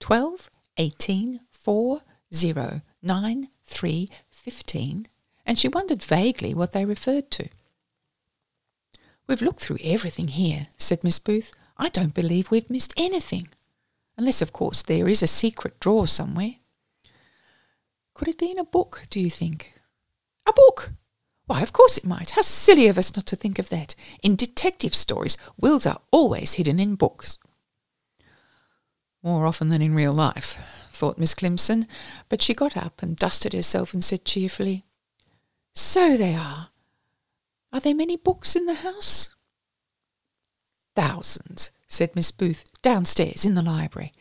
[0.00, 2.02] Twelve, eighteen, four,
[2.34, 5.06] zero, nine, three, fifteen,
[5.46, 7.48] and she wondered vaguely what they referred to.
[9.28, 11.52] We've looked through everything here, said Miss Booth.
[11.78, 13.46] I don't believe we've missed anything.
[14.16, 16.56] Unless, of course, there is a secret drawer somewhere.
[18.14, 19.74] Could it be in a book, do you think?
[20.44, 20.90] A book?
[21.52, 22.30] Why, of course it might.
[22.30, 23.94] How silly of us not to think of that.
[24.22, 27.38] In detective stories, wills are always hidden in books.
[29.22, 30.56] More often than in real life,
[30.88, 31.86] thought Miss Climpson,
[32.30, 34.84] but she got up and dusted herself and said cheerfully,
[35.74, 36.70] So they are.
[37.70, 39.36] Are there many books in the house?
[40.96, 44.14] Thousands, said Miss Booth, downstairs in the library.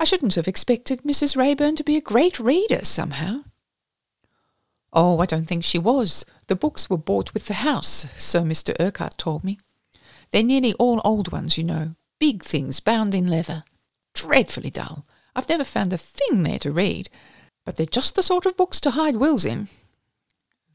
[0.00, 1.36] I shouldn't have expected Mrs.
[1.36, 3.42] Wrayburn to be a great reader somehow.
[4.92, 6.24] Oh, I don't think she was.
[6.48, 8.74] The books were bought with the house, so Mr.
[8.80, 9.58] Urquhart told me.
[10.30, 13.64] They're nearly all old ones, you know, big things bound in leather.
[14.14, 15.06] Dreadfully dull.
[15.34, 17.08] I've never found a thing there to read,
[17.64, 19.68] but they're just the sort of books to hide wills in.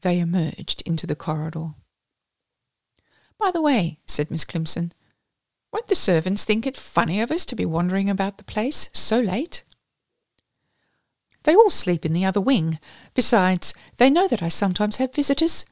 [0.00, 1.74] They emerged into the corridor.
[3.38, 4.92] By the way, said Miss Climpson,
[5.72, 9.20] won't the servants think it funny of us to be wandering about the place so
[9.20, 9.64] late?
[11.46, 12.80] They all sleep in the other wing.
[13.14, 15.64] Besides, they know that I sometimes have visitors.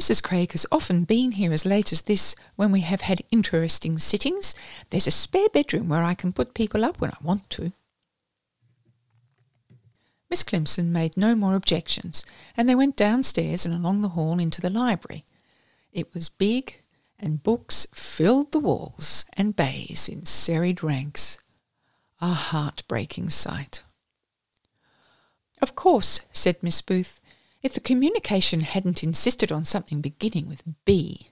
[0.00, 0.22] Mrs.
[0.22, 4.54] Craig has often been here as late as this when we have had interesting sittings.
[4.90, 7.72] There's a spare bedroom where I can put people up when I want to.
[10.30, 12.24] Miss Climpson made no more objections,
[12.56, 15.24] and they went downstairs and along the hall into the library.
[15.92, 16.80] It was big,
[17.18, 21.38] and books filled the walls and bays in serried ranks.
[22.20, 23.82] A heart-breaking sight.
[25.60, 27.20] Of course, said Miss Booth,
[27.62, 31.28] if the communication hadn't insisted on something beginning with B.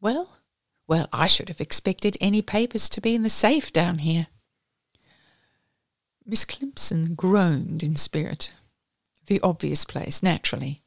[0.00, 0.38] Well,
[0.86, 4.28] well, I should have expected any papers to be in the safe down here.
[6.24, 8.52] Miss Climpson groaned in spirit.
[9.26, 10.82] The obvious place, naturally.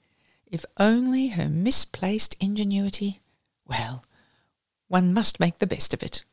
[0.47, 3.21] If only her misplaced ingenuity.
[3.65, 4.03] Well,
[4.87, 6.23] one must make the best of it.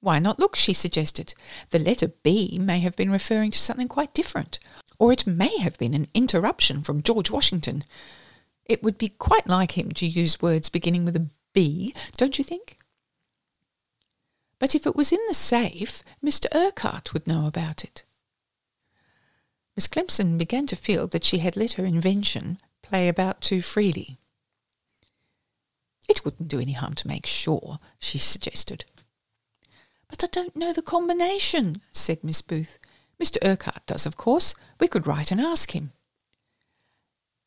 [0.00, 1.34] Why not look, she suggested.
[1.70, 4.58] The letter B may have been referring to something quite different,
[4.98, 7.84] or it may have been an interruption from George Washington.
[8.64, 12.44] It would be quite like him to use words beginning with a B, don't you
[12.44, 12.78] think?
[14.58, 16.46] But if it was in the safe, Mr.
[16.54, 18.04] Urquhart would know about it.
[19.76, 24.16] Miss Climpson began to feel that she had let her invention play about too freely.
[26.08, 28.86] It wouldn't do any harm to make sure, she suggested.
[30.08, 32.78] But I don't know the combination, said Miss Booth.
[33.22, 33.38] Mr.
[33.44, 34.54] Urquhart does, of course.
[34.78, 35.92] We could write and ask him.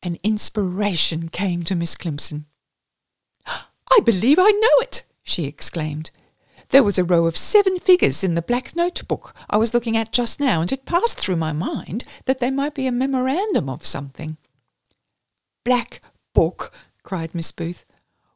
[0.02, 2.46] An inspiration came to Miss Climpson.
[3.46, 6.10] I believe I know it, she exclaimed.
[6.70, 10.12] There was a row of seven figures in the black notebook I was looking at
[10.12, 13.84] just now, and it passed through my mind that they might be a memorandum of
[13.84, 14.36] something.
[15.64, 16.00] Black
[16.32, 17.84] book, cried Miss Booth.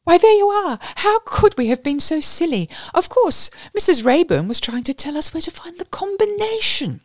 [0.03, 0.77] Why, there you are.
[0.97, 2.69] How could we have been so silly?
[2.93, 4.05] Of course, Mrs.
[4.05, 7.01] Wrayburn was trying to tell us where to find the combination.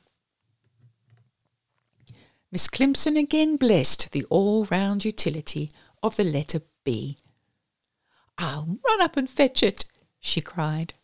[2.53, 5.71] Miss Climpson again blessed the all-round utility
[6.03, 7.17] of the letter B.
[8.39, 9.85] I'll run up and fetch it,
[10.19, 10.95] she cried.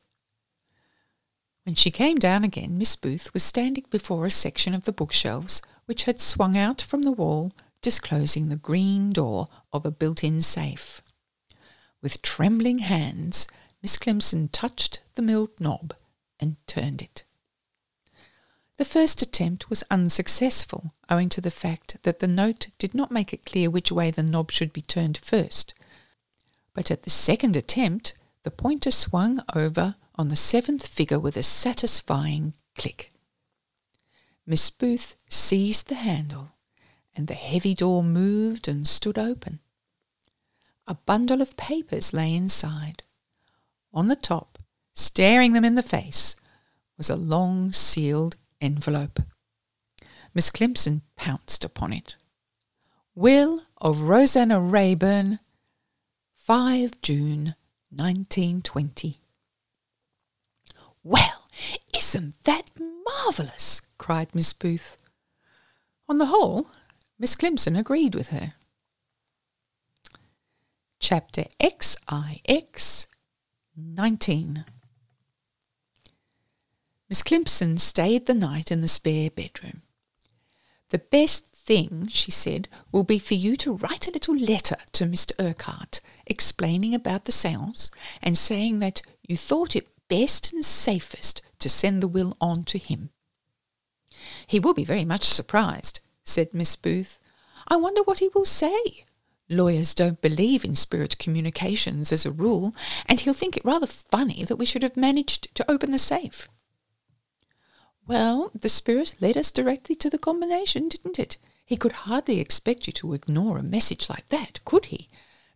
[1.63, 5.63] When she came down again, Miss Booth was standing before a section of the bookshelves
[5.85, 11.01] which had swung out from the wall disclosing the green door of a built-in safe.
[12.03, 13.47] With trembling hands,
[13.83, 15.95] Miss Climpson touched the milled knob
[16.41, 17.25] and turned it.
[18.77, 23.33] The first attempt was unsuccessful, owing to the fact that the note did not make
[23.33, 25.73] it clear which way the knob should be turned first.
[26.75, 28.13] But at the second attempt,
[28.43, 33.11] the pointer swung over on the seventh figure with a satisfying click.
[34.47, 36.53] Miss Booth seized the handle,
[37.15, 39.61] and the heavy door moved and stood open.
[40.87, 43.03] A bundle of papers lay inside.
[43.93, 44.59] On the top,
[44.95, 46.37] staring them in the face,
[46.99, 49.21] was a long sealed envelope.
[50.35, 52.17] Miss Climpson pounced upon it.
[53.15, 55.39] Will of Rosanna Wrayburn,
[56.35, 57.55] 5 June
[57.91, 59.17] 1920.
[61.03, 61.49] Well,
[61.97, 63.81] isn't that marvellous?
[63.99, 64.99] cried Miss Booth.
[66.09, 66.69] On the whole,
[67.19, 68.55] Miss Climpson agreed with her.
[71.01, 73.07] Chapter XIX
[73.77, 74.65] 19
[77.09, 79.83] Miss Climpson stayed the night in the spare bedroom.
[80.91, 85.05] The best thing, she said, will be for you to write a little letter to
[85.05, 85.33] Mr.
[85.39, 87.91] Urquhart, explaining about the seance
[88.23, 92.79] and saying that you thought it best and safest to send the will on to
[92.79, 93.11] him.
[94.47, 97.19] He will be very much surprised, said Miss Booth.
[97.69, 99.05] I wonder what he will say.
[99.49, 102.75] Lawyers don't believe in spirit communications as a rule,
[103.07, 106.49] and he'll think it rather funny that we should have managed to open the safe.
[108.07, 111.39] Well, the spirit led us directly to the combination, didn't it?
[111.65, 115.09] He could hardly expect you to ignore a message like that, could he?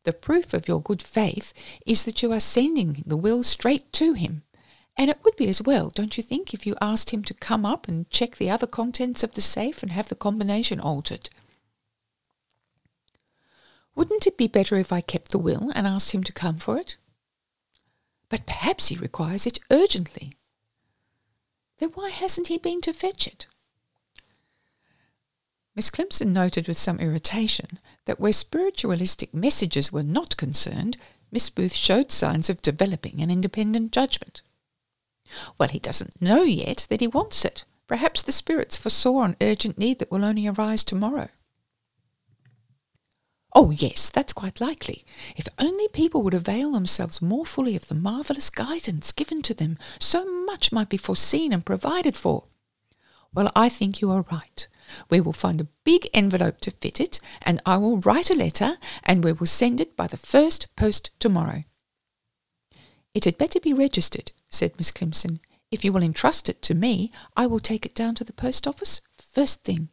[0.04, 1.52] The proof of your good faith
[1.86, 4.42] is that you are sending the will straight to him.
[4.96, 7.64] And it would be as well, don't you think, if you asked him to come
[7.64, 11.30] up and check the other contents of the safe and have the combination altered?
[13.94, 16.76] Wouldn't it be better if I kept the will and asked him to come for
[16.76, 16.96] it?
[18.28, 20.32] But perhaps he requires it urgently.
[21.80, 23.46] Then why hasn't he been to fetch it?
[25.74, 30.98] Miss Climpson noted with some irritation that where spiritualistic messages were not concerned,
[31.32, 34.42] Miss Booth showed signs of developing an independent judgment.
[35.58, 37.64] Well, he doesn't know yet that he wants it.
[37.86, 41.28] Perhaps the spirits foresaw an urgent need that will only arise tomorrow.
[43.52, 45.04] Oh, yes, that's quite likely.
[45.36, 49.76] If only people would avail themselves more fully of the marvellous guidance given to them,
[49.98, 52.44] so much might be foreseen and provided for.
[53.34, 54.66] Well, I think you are right.
[55.08, 58.76] We will find a big envelope to fit it, and I will write a letter,
[59.04, 61.64] and we will send it by the first post tomorrow.
[63.14, 65.40] It had better be registered, said Miss Climpson.
[65.70, 68.66] If you will entrust it to me, I will take it down to the post
[68.66, 69.88] office first thing.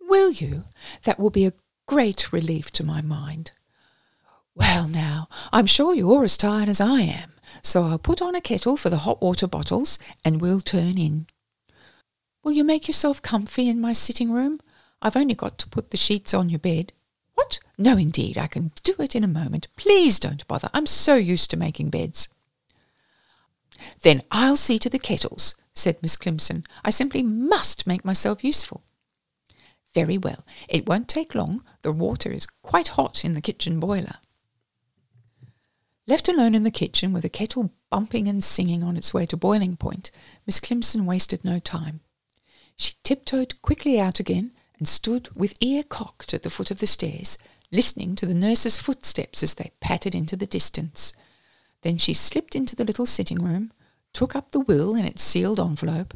[0.00, 0.64] Will you?
[1.04, 1.52] That will be a
[1.86, 3.52] great relief to my mind.
[4.54, 8.40] Well, now, I'm sure you're as tired as I am, so I'll put on a
[8.40, 11.26] kettle for the hot water bottles and we'll turn in.
[12.42, 14.60] Will you make yourself comfy in my sitting room?
[15.00, 16.92] I've only got to put the sheets on your bed.
[17.34, 17.60] What?
[17.78, 19.68] No, indeed, I can do it in a moment.
[19.76, 20.68] Please don't bother.
[20.74, 22.28] I'm so used to making beds.
[24.02, 26.64] Then I'll see to the kettles, said Miss Climpson.
[26.84, 28.82] I simply must make myself useful.
[29.94, 30.44] Very well.
[30.68, 31.62] It won't take long.
[31.82, 34.16] The water is quite hot in the kitchen boiler.
[36.06, 39.36] Left alone in the kitchen with the kettle bumping and singing on its way to
[39.36, 40.10] boiling point,
[40.46, 42.00] Miss Climpson wasted no time.
[42.76, 46.86] She tiptoed quickly out again and stood with ear cocked at the foot of the
[46.86, 47.38] stairs,
[47.70, 51.12] listening to the nurse's footsteps as they pattered into the distance.
[51.82, 53.72] Then she slipped into the little sitting room,
[54.12, 56.14] took up the will in its sealed envelope,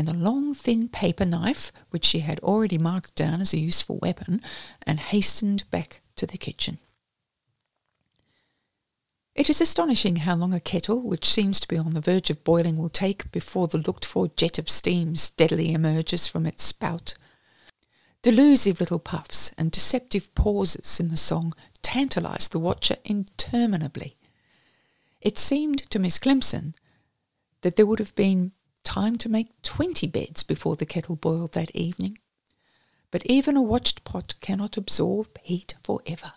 [0.00, 3.98] and a long thin paper knife, which she had already marked down as a useful
[3.98, 4.40] weapon,
[4.86, 6.78] and hastened back to the kitchen.
[9.34, 12.44] It is astonishing how long a kettle, which seems to be on the verge of
[12.44, 17.12] boiling, will take before the looked for jet of steam steadily emerges from its spout.
[18.22, 24.16] Delusive little puffs and deceptive pauses in the song tantalized the watcher interminably.
[25.20, 26.74] It seemed to Miss Climpson
[27.60, 28.52] that there would have been
[28.84, 32.18] time to make twenty beds before the kettle boiled that evening.
[33.10, 36.34] But even a watched pot cannot absorb heat for ever.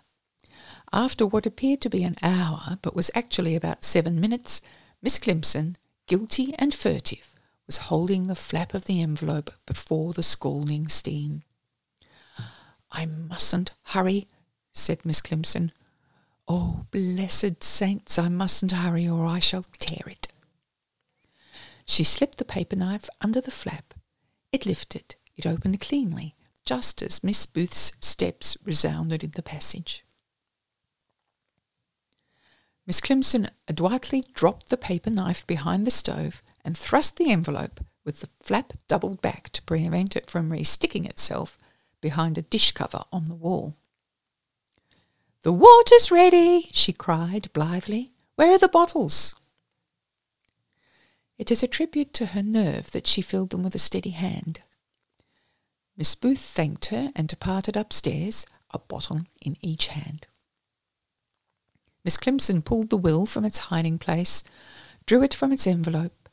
[0.92, 4.60] After what appeared to be an hour, but was actually about seven minutes,
[5.02, 5.76] Miss Climpson,
[6.06, 7.34] guilty and furtive,
[7.66, 11.42] was holding the flap of the envelope before the scalding steam.
[12.92, 14.28] I mustn't hurry,
[14.72, 15.72] said Miss Climpson.
[16.46, 20.28] Oh, blessed saints, I mustn't hurry or I shall tear it.
[21.84, 23.94] She slipped the paper knife under the flap.
[24.52, 25.16] It lifted.
[25.36, 30.04] It opened cleanly, just as Miss Booth's steps resounded in the passage.
[32.86, 38.20] Miss Climpson adroitly dropped the paper knife behind the stove and thrust the envelope with
[38.20, 41.58] the flap doubled back to prevent it from re-sticking itself
[42.00, 43.74] behind a dish cover on the wall.
[45.42, 48.12] The water's ready, she cried blithely.
[48.36, 49.34] Where are the bottles?
[51.38, 54.62] It is a tribute to her nerve that she filled them with a steady hand.
[55.96, 60.26] Miss Booth thanked her and departed upstairs, a bottle in each hand.
[62.04, 64.42] Miss Climpson pulled the will from its hiding place,
[65.06, 66.28] drew it from its envelope,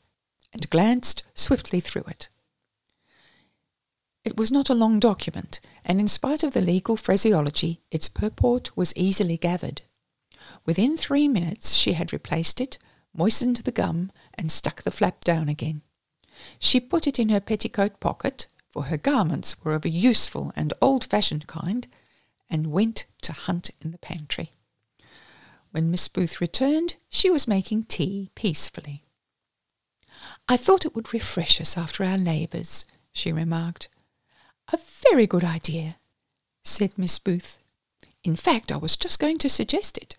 [0.52, 2.28] and glanced swiftly through it.
[4.24, 8.76] It was not a long document, and in spite of the legal phraseology, its purport
[8.76, 9.82] was easily gathered.
[10.64, 12.78] Within three minutes she had replaced it,
[13.14, 15.82] moistened the gum, and stuck the flap down again.
[16.58, 20.72] She put it in her petticoat pocket, for her garments were of a useful and
[20.80, 21.86] old-fashioned kind,
[22.48, 24.52] and went to hunt in the pantry.
[25.70, 29.04] When Miss Booth returned, she was making tea peacefully.
[30.48, 33.88] I thought it would refresh us after our labours, she remarked.
[34.72, 34.78] A
[35.10, 35.96] very good idea,
[36.64, 37.58] said Miss Booth.
[38.24, 40.16] In fact, I was just going to suggest it.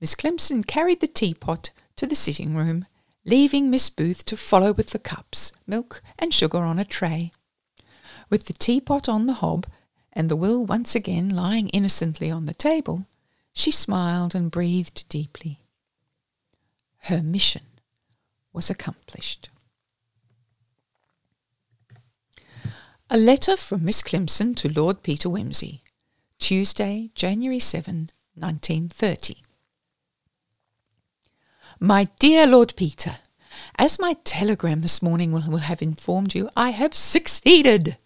[0.00, 1.70] Miss Climpson carried the teapot
[2.00, 2.86] to the sitting room,
[3.26, 7.30] leaving Miss Booth to follow with the cups, milk, and sugar on a tray.
[8.30, 9.66] With the teapot on the hob,
[10.14, 13.04] and the will once again lying innocently on the table,
[13.52, 15.60] she smiled and breathed deeply.
[17.00, 17.66] Her mission
[18.50, 19.50] was accomplished.
[23.10, 25.82] A letter from Miss Climpson to Lord Peter Wimsey,
[26.38, 29.42] Tuesday, January 7, 1930.
[31.82, 33.16] My dear Lord Peter,
[33.78, 37.96] as my telegram this morning will, will have informed you, I have succeeded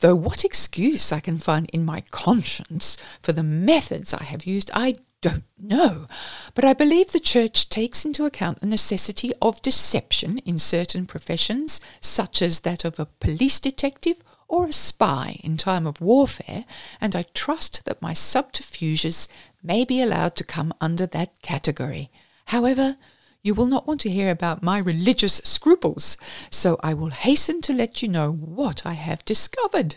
[0.00, 4.72] though what excuse I can find in my conscience for the methods I have used,
[4.74, 6.08] I don't know,
[6.54, 11.80] but I believe the Church takes into account the necessity of deception in certain professions,
[12.00, 14.16] such as that of a police detective
[14.48, 16.64] or a spy in time of warfare,
[17.00, 19.28] and I trust that my subterfuges
[19.62, 22.10] may be allowed to come under that category.
[22.48, 22.96] However,
[23.42, 26.16] you will not want to hear about my religious scruples,
[26.50, 29.96] so I will hasten to let you know what I have discovered.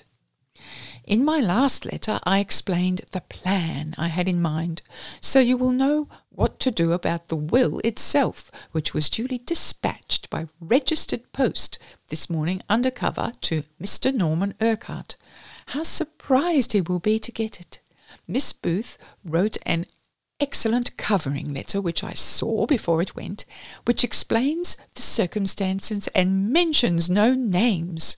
[1.05, 4.81] In my last letter, I explained the plan I had in mind,
[5.21, 10.29] so you will know what to do about the will itself, which was duly dispatched
[10.29, 11.79] by registered post
[12.09, 14.13] this morning under cover to Mr.
[14.13, 15.15] Norman Urquhart.
[15.67, 17.79] How surprised he will be to get it!
[18.27, 19.85] Miss Booth wrote an
[20.41, 23.45] excellent covering letter which I saw before it went,
[23.85, 28.17] which explains the circumstances and mentions no names.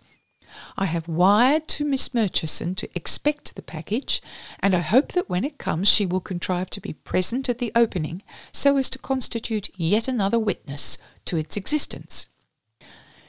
[0.77, 4.21] I have wired to Miss Murchison to expect the package,
[4.59, 7.71] and I hope that when it comes she will contrive to be present at the
[7.75, 12.27] opening so as to constitute yet another witness to its existence.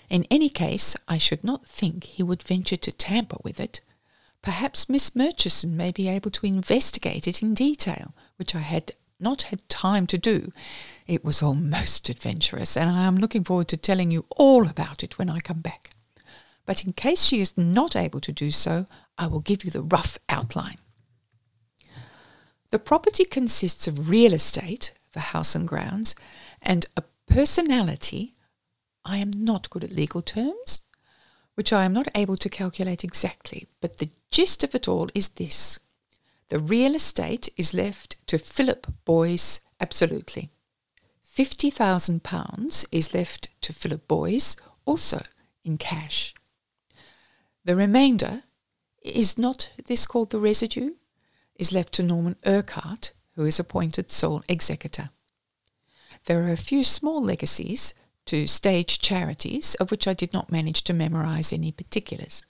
[0.08, 3.80] In any case, I should not think he would venture to tamper with it.
[4.42, 9.42] Perhaps Miss Murchison may be able to investigate it in detail, which I had not
[9.42, 10.52] had time to do.
[11.06, 15.02] It was all most adventurous, and I am looking forward to telling you all about
[15.02, 15.90] it when I come back.
[16.66, 18.86] But in case she is not able to do so,
[19.18, 20.78] I will give you the rough outline.
[22.70, 26.14] The property consists of real estate, the house and grounds,
[26.60, 28.34] and a personality.
[29.04, 30.80] I am not good at legal terms,
[31.54, 35.30] which I am not able to calculate exactly, but the gist of it all is
[35.30, 35.78] this.
[36.48, 40.50] The real estate is left to Philip Boyes absolutely.
[41.36, 45.22] £50,000 is left to Philip Boyes also
[45.64, 46.34] in cash.
[47.64, 48.42] The remainder
[49.02, 50.92] is not this called the residue,
[51.56, 55.10] is left to Norman Urquhart, who is appointed sole executor.
[56.26, 57.94] There are a few small legacies
[58.26, 62.46] to stage charities, of which I did not manage to memorize any particulars.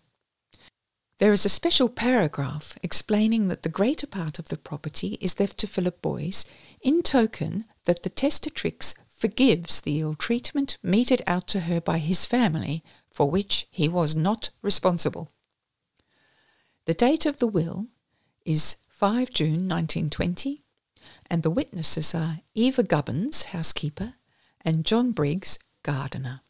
[1.18, 5.58] There is a special paragraph explaining that the greater part of the property is left
[5.58, 6.44] to Philip Boyes
[6.80, 12.26] in token that the testatrix forgives the ill treatment meted out to her by his
[12.26, 15.30] family, for which he was not responsible.
[16.86, 17.86] The date of the will
[18.44, 20.64] is 5 June 1920,
[21.30, 24.14] and the witnesses are Eva Gubbins, housekeeper,
[24.62, 26.40] and John Briggs, gardener.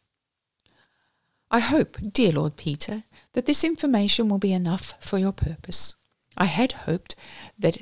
[1.54, 5.94] I hope, dear Lord Peter, that this information will be enough for your purpose.
[6.36, 7.14] I had hoped
[7.56, 7.78] that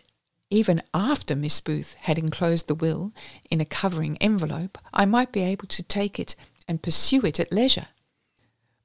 [0.50, 3.12] even after Miss Booth had enclosed the will
[3.50, 6.36] in a covering envelope, I might be able to take it
[6.68, 7.86] and pursue it at leisure.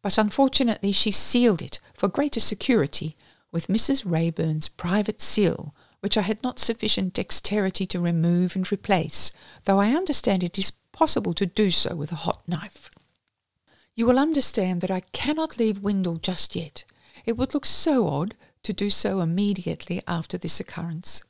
[0.01, 3.13] but unfortunately she sealed it for greater security
[3.51, 4.09] with Mrs.
[4.09, 9.33] Wrayburn's private seal, which I had not sufficient dexterity to remove and replace,
[9.65, 12.89] though I understand it is possible to do so with a hot knife.
[13.97, 16.85] You will understand that I cannot leave Windle just yet.
[17.25, 21.23] It would look so odd to do so immediately after this occurrence.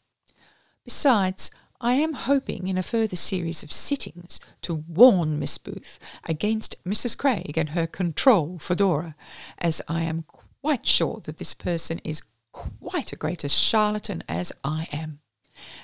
[0.84, 1.49] Besides,
[1.80, 7.18] I am hoping in a further series of sittings to warn Miss Booth against Mrs.
[7.18, 9.15] Craig and her control for Dora,
[9.59, 10.26] as I am
[10.61, 15.20] quite sure that this person is quite a greater charlatan as I am,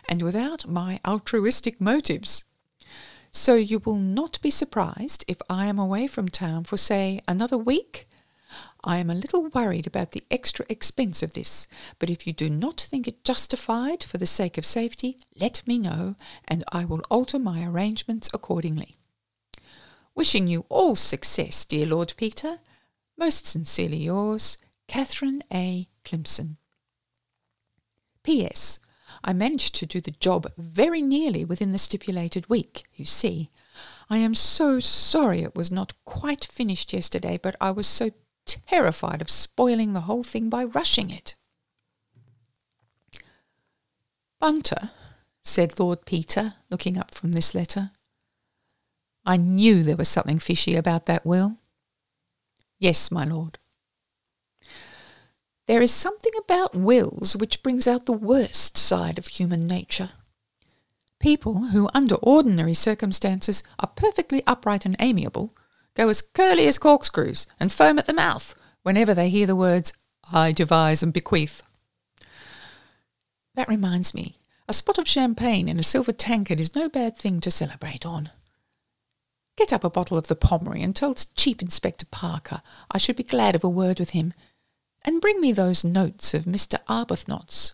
[0.09, 2.43] and without my altruistic motives.
[3.36, 7.57] So you will not be surprised if I am away from town for, say, another
[7.57, 8.07] week.
[8.84, 11.67] I am a little worried about the extra expense of this,
[11.97, 15.79] but if you do not think it justified for the sake of safety, let me
[15.79, 16.15] know,
[16.47, 18.97] and I will alter my arrangements accordingly.
[20.13, 22.59] Wishing you all success, dear Lord Peter.
[23.17, 25.88] Most sincerely yours, Catherine A.
[26.05, 26.57] Climpson.
[28.21, 28.79] P.S.
[29.24, 33.49] I managed to do the job very nearly within the stipulated week, you see.
[34.09, 38.11] I am so sorry it was not quite finished yesterday, but I was so
[38.45, 41.36] terrified of spoiling the whole thing by rushing it.
[44.41, 44.91] Bunter,
[45.45, 47.91] said Lord Peter, looking up from this letter.
[49.26, 51.57] I knew there was something fishy about that will.
[52.78, 53.57] Yes, my lord.
[55.66, 60.11] There is something about wills which brings out the worst side of human nature.
[61.20, 65.55] People who, under ordinary circumstances, are perfectly upright and amiable,
[65.95, 69.93] go as curly as corkscrews and foam at the mouth whenever they hear the words,
[70.32, 71.64] I devise and bequeath.
[73.55, 74.38] That reminds me,
[74.68, 78.30] a spot of champagne in a silver tankard is no bad thing to celebrate on.
[79.55, 82.61] Get up a bottle of the Pommery and tell Chief Inspector Parker
[82.91, 84.34] I should be glad of a word with him
[85.06, 86.80] and bring me those notes of Mr.
[86.88, 87.74] Arbuthnot's.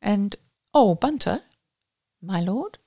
[0.00, 0.36] And,
[0.72, 1.42] oh, Bunter,
[2.22, 2.78] my lord,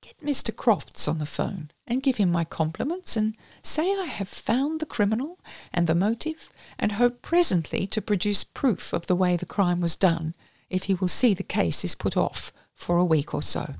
[0.00, 0.54] get Mr.
[0.54, 4.86] Crofts on the phone and give him my compliments and say I have found the
[4.86, 5.38] criminal
[5.72, 9.96] and the motive and hope presently to produce proof of the way the crime was
[9.96, 10.34] done
[10.70, 13.74] if he will see the case is put off for a week or so.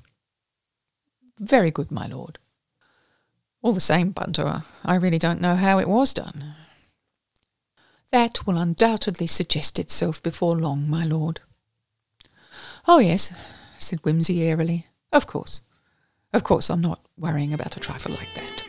[1.38, 2.38] Very good, my lord.
[3.62, 6.54] All the same, Bunter, I really don't know how it was done.
[8.14, 11.40] That will undoubtedly suggest itself before long, my lord.
[12.86, 13.32] Oh, yes,
[13.76, 14.86] said Wimsey airily.
[15.10, 15.62] Of course.
[16.32, 18.62] Of course, I'm not worrying about a trifle like that.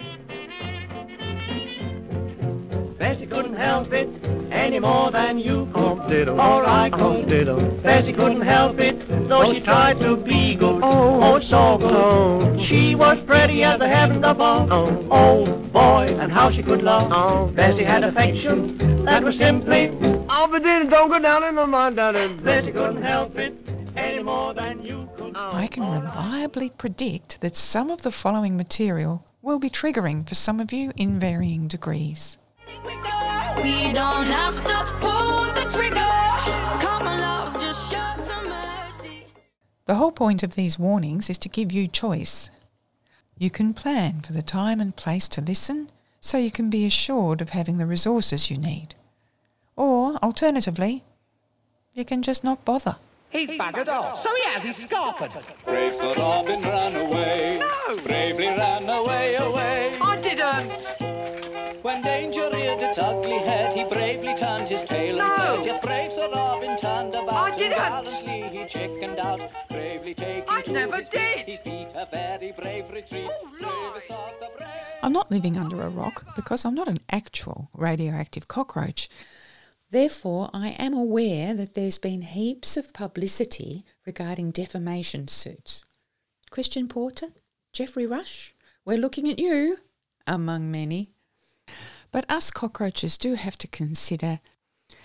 [2.97, 4.09] Bessie couldn't help it
[4.65, 6.27] any more than you could.
[6.27, 7.27] Or I could.
[7.83, 8.97] Bessie couldn't help it,
[9.29, 10.81] though she tried to be good.
[10.83, 12.65] Oh, oh, so good.
[12.65, 14.71] She was pretty as the heavens above.
[14.71, 17.11] Oh, oh boy, and how she could love.
[17.11, 19.91] Oh, Bessie had affection that was simply.
[20.27, 22.37] Oh, but then don't go down in the mud, darling.
[22.37, 23.53] Bessie couldn't help it
[23.95, 25.33] any more than you could.
[25.35, 30.59] I can reliably predict that some of the following material will be triggering for some
[30.59, 32.39] of you in varying degrees.
[33.63, 35.95] We don't have to pull the trigger.
[36.81, 39.27] Come on, love, just show some mercy.
[39.85, 42.49] The whole point of these warnings is to give you choice.
[43.37, 45.89] You can plan for the time and place to listen
[46.21, 48.95] so you can be assured of having the resources you need.
[49.75, 51.03] Or, alternatively,
[51.93, 52.97] you can just not bother.
[53.29, 54.21] He's buggered off.
[54.23, 55.31] So he has, he's scarping.
[55.65, 57.57] Brave Sir Robin ran away.
[57.59, 57.97] No.
[58.03, 59.97] Bravely ran away, away.
[60.01, 61.83] I didn't.
[61.83, 62.64] When danger reared its
[63.05, 65.23] ugly head, he bravely turned his tail No.
[65.25, 65.65] and fled.
[65.65, 67.51] Yes, brave Sir Robin turned about.
[67.53, 67.77] I didn't.
[67.77, 71.45] Gallantly he chickened out, bravely taking I never did.
[71.45, 71.59] feet.
[71.63, 73.29] He beat a very brave retreat.
[73.29, 73.91] Oh, lie.
[73.93, 74.69] Bravest of the brave.
[75.03, 79.07] I'm not living under a rock because I'm not an actual radioactive cockroach.
[79.91, 85.85] Therefore, I am aware that there's been heaps of publicity regarding defamation suits.
[86.49, 87.27] Christian Porter,
[87.71, 89.77] Geoffrey Rush, we're looking at you,
[90.25, 91.14] among many.
[92.15, 94.39] But us cockroaches do have to consider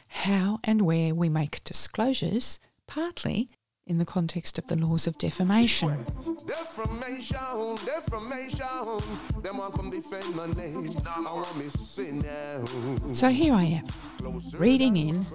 [0.06, 3.48] how and where we make disclosures, partly
[3.84, 6.04] in the context of the laws of defamation.
[6.46, 9.42] Defamation, defamation.
[9.42, 10.92] Them want come defend my name.
[11.04, 12.22] I want me sin.
[13.12, 13.88] So here I am,
[14.52, 15.26] reading in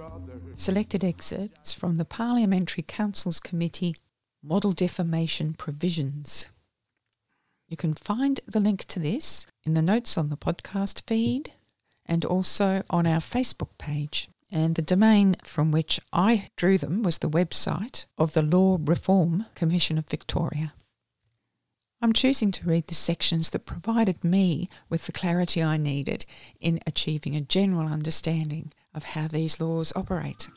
[0.54, 3.94] selected excerpts from the Parliamentary Counsel's Committee
[4.42, 6.48] Model Defamation Provisions.
[7.68, 11.52] You can find the link to this in the notes on the podcast feed
[12.06, 14.28] and also on our Facebook page.
[14.50, 19.46] And the domain from which I drew them was the website of the Law Reform
[19.54, 20.72] Commission of Victoria.
[22.00, 26.26] I'm choosing to read the sections that provided me with the clarity I needed
[26.60, 30.48] in achieving a general understanding of how these laws operate.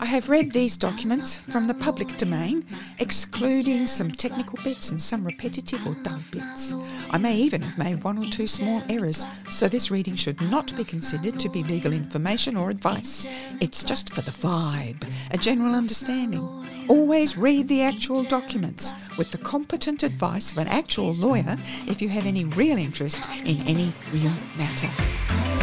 [0.00, 2.66] I have read these documents from the public domain,
[2.98, 6.74] excluding some technical bits and some repetitive or dull bits.
[7.10, 10.76] I may even have made one or two small errors, so this reading should not
[10.76, 13.26] be considered to be legal information or advice.
[13.60, 16.42] It's just for the vibe, a general understanding.
[16.88, 22.08] Always read the actual documents with the competent advice of an actual lawyer if you
[22.08, 25.53] have any real interest in any real matter.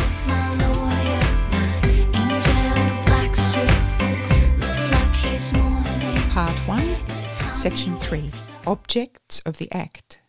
[7.62, 8.32] Section 3
[8.66, 10.20] Objects of the Act.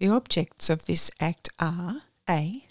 [0.00, 2.66] The objects of this Act are A.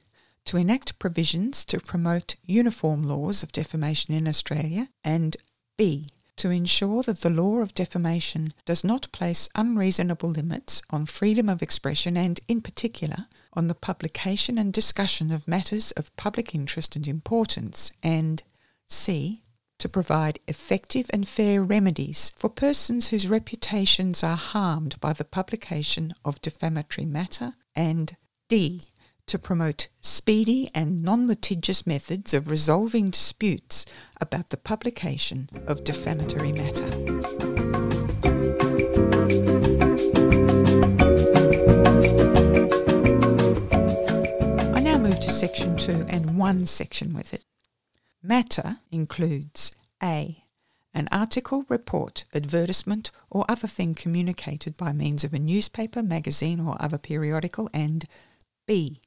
[0.48, 5.38] To enact provisions to promote uniform laws of defamation in Australia, and
[5.78, 6.08] B.
[6.36, 11.62] To ensure that the law of defamation does not place unreasonable limits on freedom of
[11.62, 17.08] expression and, in particular, on the publication and discussion of matters of public interest and
[17.08, 18.44] importance, and
[18.90, 19.40] C
[19.80, 26.14] to provide effective and fair remedies for persons whose reputations are harmed by the publication
[26.24, 28.16] of defamatory matter, and
[28.50, 28.82] D.
[29.28, 33.86] To promote speedy and non litigious methods of resolving disputes
[34.20, 36.86] about the publication of defamatory matter.
[44.76, 47.44] I now move to section 2 and one section with it.
[48.22, 49.72] Matter includes
[50.04, 50.44] A.
[50.94, 56.76] An article, report, advertisement, or other thing communicated by means of a newspaper, magazine, or
[56.82, 58.06] other periodical, and
[58.66, 59.00] B.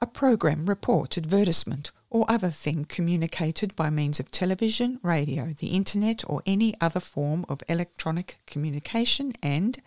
[0.00, 6.22] A program, report, advertisement, or other thing communicated by means of television, radio, the internet,
[6.28, 9.80] or any other form of electronic communication, and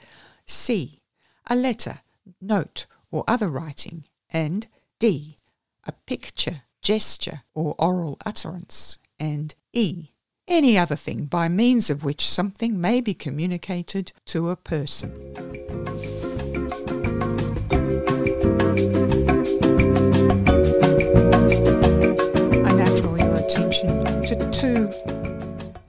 [0.48, 1.04] C.
[1.46, 2.00] A letter,
[2.42, 4.66] note, or other writing, and
[4.98, 5.38] D.
[5.84, 10.10] A picture, gesture, or oral utterance, and E.
[10.48, 15.12] Any other thing by means of which something may be communicated to a person.
[22.66, 24.92] I now draw your attention to two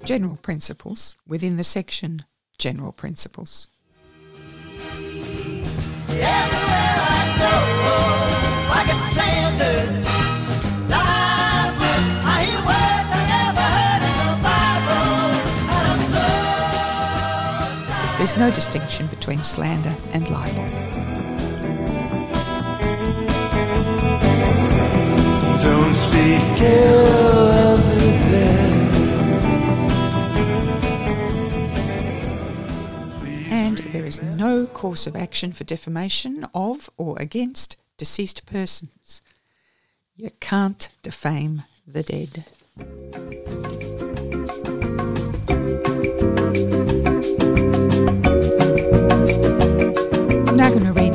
[0.05, 2.25] general principles within the section
[2.57, 3.69] General Principles.
[18.25, 20.65] There's no distinction between slander and libel.
[25.61, 28.73] Don't speak ill of the dead.
[33.51, 39.21] And there is no course of action for defamation of or against deceased persons.
[40.17, 42.47] You can't defame the dead.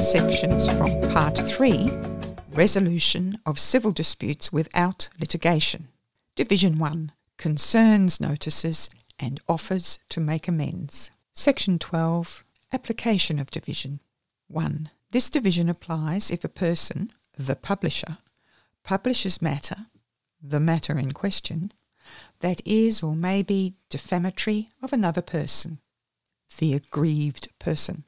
[0.01, 1.89] Sections from Part 3
[2.53, 5.89] Resolution of Civil Disputes Without Litigation.
[6.35, 8.89] Division 1 Concerns Notices
[9.19, 11.11] and Offers to Make Amends.
[11.33, 13.99] Section 12 Application of Division
[14.47, 14.89] 1.
[15.11, 18.19] This division applies if a person, the publisher,
[18.83, 19.87] publishes matter,
[20.41, 21.73] the matter in question,
[22.39, 25.79] that is or may be defamatory of another person,
[26.57, 28.05] the aggrieved person.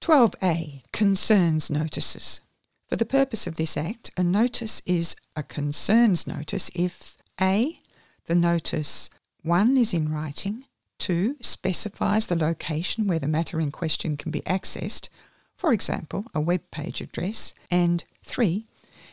[0.00, 2.40] 12a Concerns Notices.
[2.88, 7.78] For the purpose of this Act, a notice is a concerns notice if A.
[8.24, 9.10] The notice
[9.42, 10.64] 1 is in writing,
[11.00, 11.36] 2.
[11.42, 15.10] Specifies the location where the matter in question can be accessed,
[15.54, 18.64] for example, a web page address, and 3.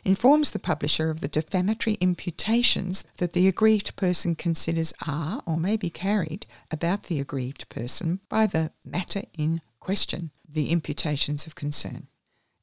[0.06, 5.76] Informs the publisher of the defamatory imputations that the aggrieved person considers are or may
[5.76, 12.08] be carried about the aggrieved person by the matter in question, the imputations of concern.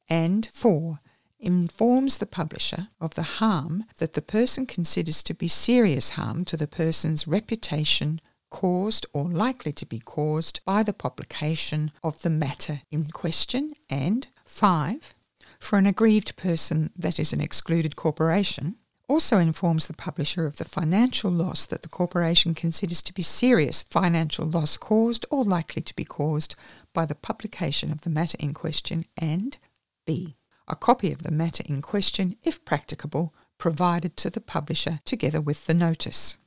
[0.09, 0.99] And 4
[1.39, 6.57] informs the publisher of the harm that the person considers to be serious harm to
[6.57, 12.81] the person's reputation caused or likely to be caused by the publication of the matter
[12.91, 13.71] in question.
[13.89, 15.13] And 5
[15.59, 18.75] for an aggrieved person that is an excluded corporation
[19.07, 23.83] also informs the publisher of the financial loss that the corporation considers to be serious
[23.83, 26.55] financial loss caused or likely to be caused
[26.95, 29.59] by the publication of the matter in question, and
[30.07, 30.35] B.
[30.67, 35.67] A copy of the matter in question, if practicable, provided to the publisher together with
[35.67, 36.37] the notice.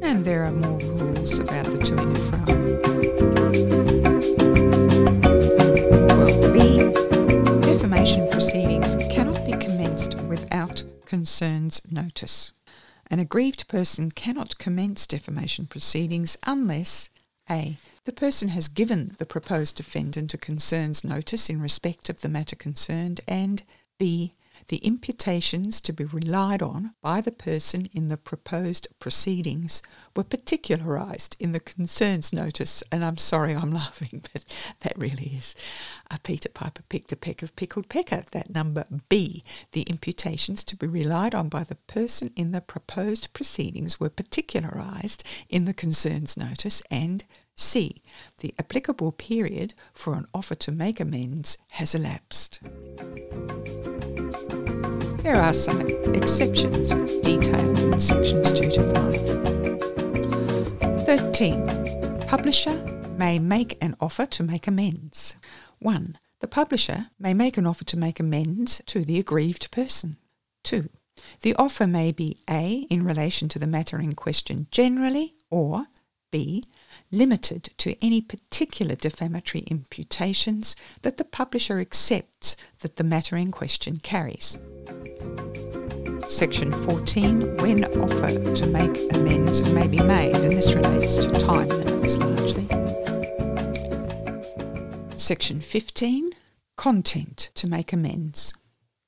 [0.00, 2.62] And there are more rules about the to and fro.
[7.60, 12.52] defamation proceedings cannot be commenced without concerns notice.
[13.10, 17.10] An aggrieved person cannot commence defamation proceedings unless
[17.50, 17.76] a.
[18.04, 22.56] The person has given the proposed defendant a concerns notice in respect of the matter
[22.56, 23.62] concerned, and
[23.96, 24.34] b.
[24.68, 29.82] The imputations to be relied on by the person in the proposed proceedings
[30.16, 32.82] were particularised in the concerns notice.
[32.90, 34.44] And I'm sorry I'm laughing, but
[34.80, 35.54] that really is.
[36.10, 38.24] A Peter Piper picked a peck of pickled pecker.
[38.32, 39.44] That number B.
[39.72, 45.22] The imputations to be relied on by the person in the proposed proceedings were particularised
[45.48, 47.24] in the concerns notice, and
[47.54, 47.96] C.
[48.38, 52.60] The applicable period for an offer to make amends has elapsed.
[55.22, 55.80] There are some
[56.14, 61.06] exceptions detailed in sections 2 to 5.
[61.06, 62.26] 13.
[62.26, 62.74] Publisher
[63.16, 65.36] may make an offer to make amends.
[65.78, 66.18] 1.
[66.40, 70.16] The publisher may make an offer to make amends to the aggrieved person.
[70.64, 70.88] 2.
[71.42, 72.86] The offer may be A.
[72.90, 75.88] in relation to the matter in question generally, or
[76.30, 76.62] B.
[77.10, 83.96] limited to any particular defamatory imputations that the publisher accepts that the matter in question
[83.96, 84.58] carries.
[86.28, 91.68] Section 14, when offer to make amends may be made, and this relates to time
[91.68, 92.66] limits largely.
[95.18, 96.32] Section 15,
[96.76, 98.54] content to make amends.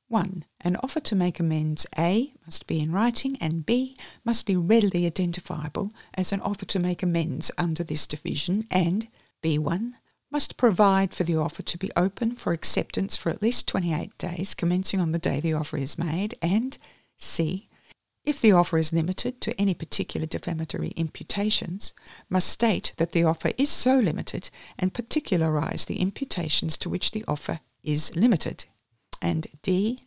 [0.08, 0.44] 1.
[0.60, 5.06] An offer to make amends A must be in writing and B must be readily
[5.06, 9.08] identifiable as an offer to make amends under this division and
[9.42, 9.94] B1
[10.30, 14.54] must provide for the offer to be open for acceptance for at least 28 days
[14.54, 16.76] commencing on the day the offer is made and
[17.16, 17.68] C
[18.24, 21.92] if the offer is limited to any particular defamatory imputations,
[22.30, 24.48] must state that the offer is so limited
[24.78, 28.64] and particularise the imputations to which the offer is limited.
[29.24, 30.00] And D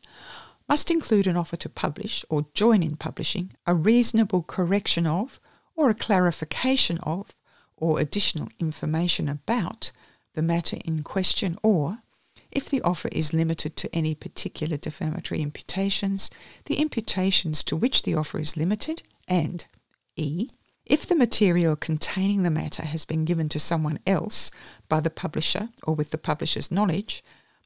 [0.70, 5.40] must include an offer to publish or join in publishing a reasonable correction of
[5.76, 7.34] or a clarification of
[7.76, 9.92] or additional information about
[10.36, 12.04] the matter in question or
[12.52, 16.30] if the offer is limited to any particular defamatory imputations,
[16.66, 19.66] the imputations to which the offer is limited, and
[20.16, 20.48] E.
[20.86, 24.52] If the material containing the matter has been given to someone else
[24.88, 27.24] by the publisher or with the publisher's knowledge,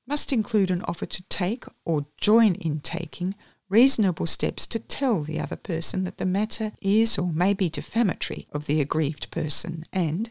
[0.07, 3.35] must include an offer to take or join in taking
[3.69, 8.47] reasonable steps to tell the other person that the matter is or may be defamatory
[8.51, 10.29] of the aggrieved person, and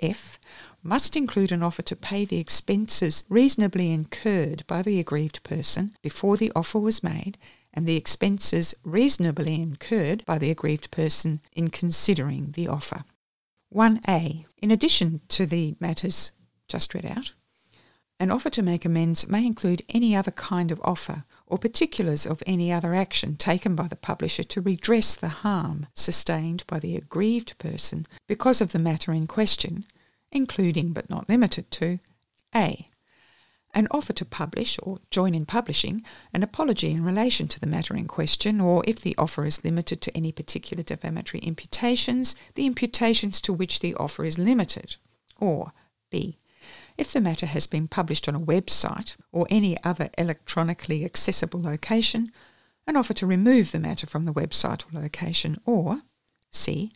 [0.00, 0.38] F
[0.82, 6.36] must include an offer to pay the expenses reasonably incurred by the aggrieved person before
[6.36, 7.38] the offer was made
[7.72, 13.04] and the expenses reasonably incurred by the aggrieved person in considering the offer.
[13.74, 14.44] 1a.
[14.62, 16.32] In addition to the matters
[16.68, 17.32] just read out,
[18.24, 22.42] an offer to make amends may include any other kind of offer or particulars of
[22.46, 27.52] any other action taken by the publisher to redress the harm sustained by the aggrieved
[27.58, 29.84] person because of the matter in question,
[30.32, 31.98] including but not limited to
[32.54, 32.88] A.
[33.74, 36.02] An offer to publish or join in publishing
[36.32, 40.00] an apology in relation to the matter in question, or if the offer is limited
[40.00, 44.96] to any particular defamatory imputations, the imputations to which the offer is limited,
[45.38, 45.72] or
[46.08, 46.38] B.
[46.96, 52.30] If the matter has been published on a website or any other electronically accessible location,
[52.86, 56.02] an offer to remove the matter from the website or location, or
[56.52, 56.92] C.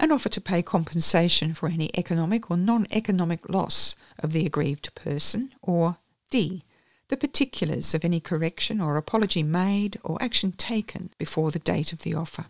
[0.00, 4.94] An offer to pay compensation for any economic or non economic loss of the aggrieved
[4.94, 5.98] person, or
[6.30, 6.64] D.
[7.08, 12.02] The particulars of any correction or apology made or action taken before the date of
[12.02, 12.46] the offer.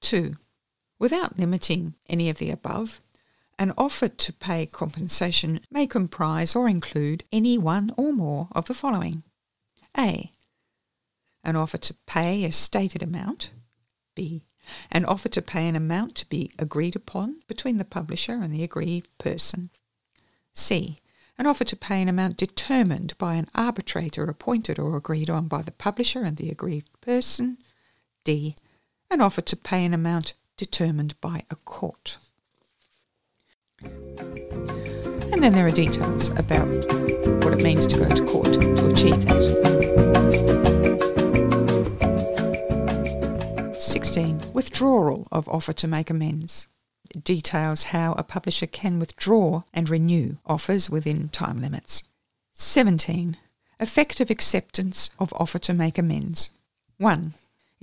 [0.00, 0.36] 2.
[0.98, 3.02] Without limiting any of the above,
[3.58, 8.74] an offer to pay compensation may comprise or include any one or more of the
[8.74, 9.22] following
[9.96, 10.30] A.
[11.42, 13.50] An offer to pay a stated amount.
[14.14, 14.44] B.
[14.90, 18.62] An offer to pay an amount to be agreed upon between the publisher and the
[18.62, 19.70] aggrieved person.
[20.52, 20.98] C.
[21.38, 25.62] An offer to pay an amount determined by an arbitrator appointed or agreed on by
[25.62, 27.58] the publisher and the aggrieved person.
[28.24, 28.54] D.
[29.10, 32.18] An offer to pay an amount determined by a court.
[35.32, 36.66] And then there are details about
[37.44, 39.66] what it means to go to court to achieve that.
[43.78, 44.52] 16.
[44.52, 46.68] Withdrawal of offer to make amends.
[47.22, 52.02] Details how a publisher can withdraw and renew offers within time limits.
[52.54, 53.36] 17.
[53.78, 56.50] Effective acceptance of offer to make amends.
[56.98, 57.34] 1.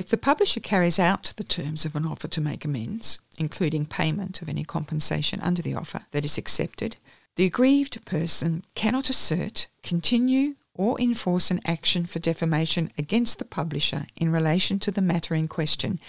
[0.04, 4.42] If the publisher carries out the terms of an offer to make amends, including payment
[4.42, 6.98] of any compensation under the offer that is accepted,
[7.38, 14.06] the aggrieved person cannot assert, continue, or enforce an action for defamation against the publisher
[14.18, 16.02] in relation to the matter in question,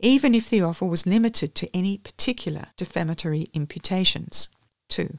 [0.00, 4.48] even if the offer was limited to any particular defamatory imputations.
[4.88, 5.18] 2.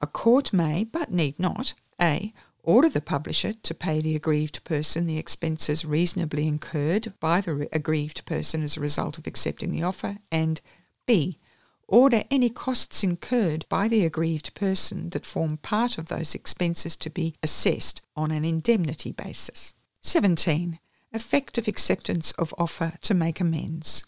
[0.00, 2.32] A court may, but need not, a.
[2.66, 7.68] Order the publisher to pay the aggrieved person the expenses reasonably incurred by the re-
[7.72, 10.60] aggrieved person as a result of accepting the offer, and
[11.06, 11.38] b.
[11.86, 17.08] Order any costs incurred by the aggrieved person that form part of those expenses to
[17.08, 19.76] be assessed on an indemnity basis.
[20.00, 20.80] 17.
[21.12, 24.04] Effective acceptance of offer to make amends.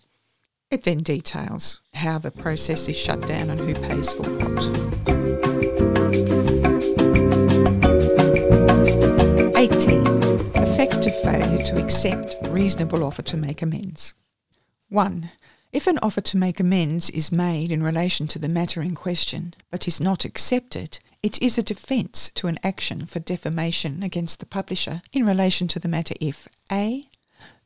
[0.68, 5.47] It then details how the process is shut down and who pays for what.
[9.58, 10.06] 18.
[10.54, 14.14] Effective failure to accept reasonable offer to make amends.
[14.88, 15.30] 1.
[15.72, 19.54] If an offer to make amends is made in relation to the matter in question,
[19.72, 24.46] but is not accepted, it is a defence to an action for defamation against the
[24.46, 27.08] publisher in relation to the matter if a.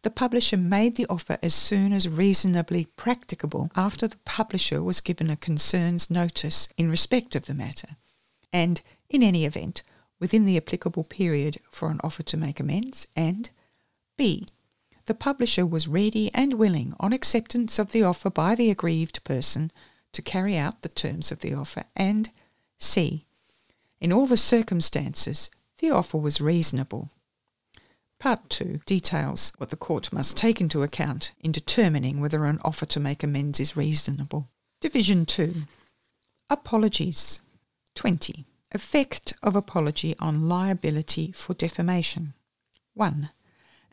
[0.00, 5.28] The publisher made the offer as soon as reasonably practicable after the publisher was given
[5.28, 7.96] a concerns notice in respect of the matter,
[8.50, 8.80] and,
[9.10, 9.82] in any event,
[10.22, 13.50] within the applicable period for an offer to make amends, and
[14.16, 14.46] b.
[15.06, 19.72] The publisher was ready and willing, on acceptance of the offer by the aggrieved person,
[20.12, 22.30] to carry out the terms of the offer, and
[22.78, 23.24] c.
[24.00, 27.10] In all the circumstances, the offer was reasonable.
[28.20, 32.86] Part 2 details what the court must take into account in determining whether an offer
[32.86, 34.46] to make amends is reasonable.
[34.80, 35.64] Division 2
[36.48, 37.40] Apologies
[37.96, 38.44] 20.
[38.74, 42.32] Effect of apology on liability for defamation.
[42.94, 43.28] 1.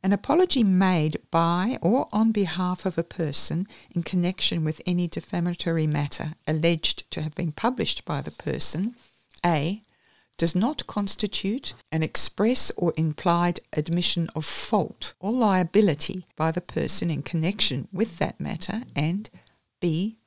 [0.02, 5.86] An apology made by or on behalf of a person in connection with any defamatory
[5.86, 8.96] matter alleged to have been published by the person,
[9.46, 9.82] A.
[10.38, 17.12] Does not constitute an express or implied admission of fault or liability by the person
[17.12, 19.30] in connection with that matter, and
[19.82, 20.19] B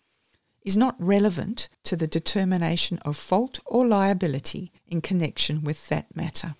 [0.64, 6.54] is not relevant to the determination of fault or liability in connection with that matter.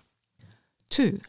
[0.91, 1.21] 2.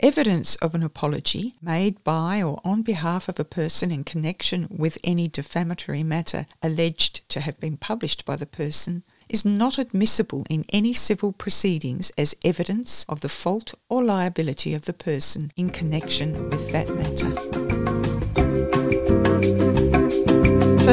[0.00, 4.98] Evidence of an apology made by or on behalf of a person in connection with
[5.02, 10.64] any defamatory matter alleged to have been published by the person is not admissible in
[10.70, 16.50] any civil proceedings as evidence of the fault or liability of the person in connection
[16.50, 17.81] with that matter.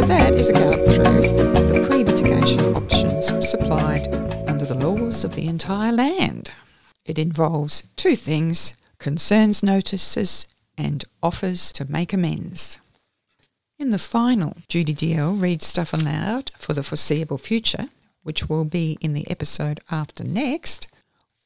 [0.10, 4.12] That is a gallop through the pre-litigation options supplied
[4.50, 6.52] under the laws of the entire land.
[7.06, 10.48] It involves two things, concerns notices
[10.78, 12.80] and offers to make amends.
[13.78, 17.90] In the final, Judy DL reads stuff aloud for the foreseeable future,
[18.24, 20.88] which will be in the episode after next.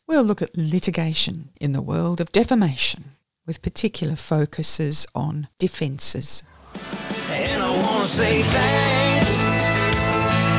[0.07, 6.43] We'll look at litigation in the world of defamation, with particular focuses on defences.
[8.03, 9.31] Wanna say thanks,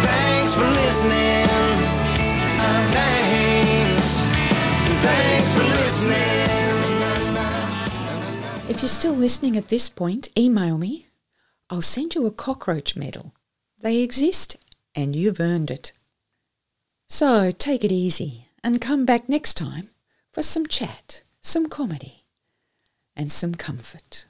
[0.07, 1.47] thanks for listening.
[2.59, 4.11] Uh, Thanks,
[5.05, 6.49] thanks for listening.
[8.71, 11.09] If you're still listening at this point, email me.
[11.69, 13.35] I'll send you a cockroach medal.
[13.79, 14.57] They exist
[14.95, 15.93] and you've earned it.
[17.11, 19.91] So take it easy and come back next time
[20.33, 22.25] for some chat, some comedy,
[23.15, 24.25] and some comfort.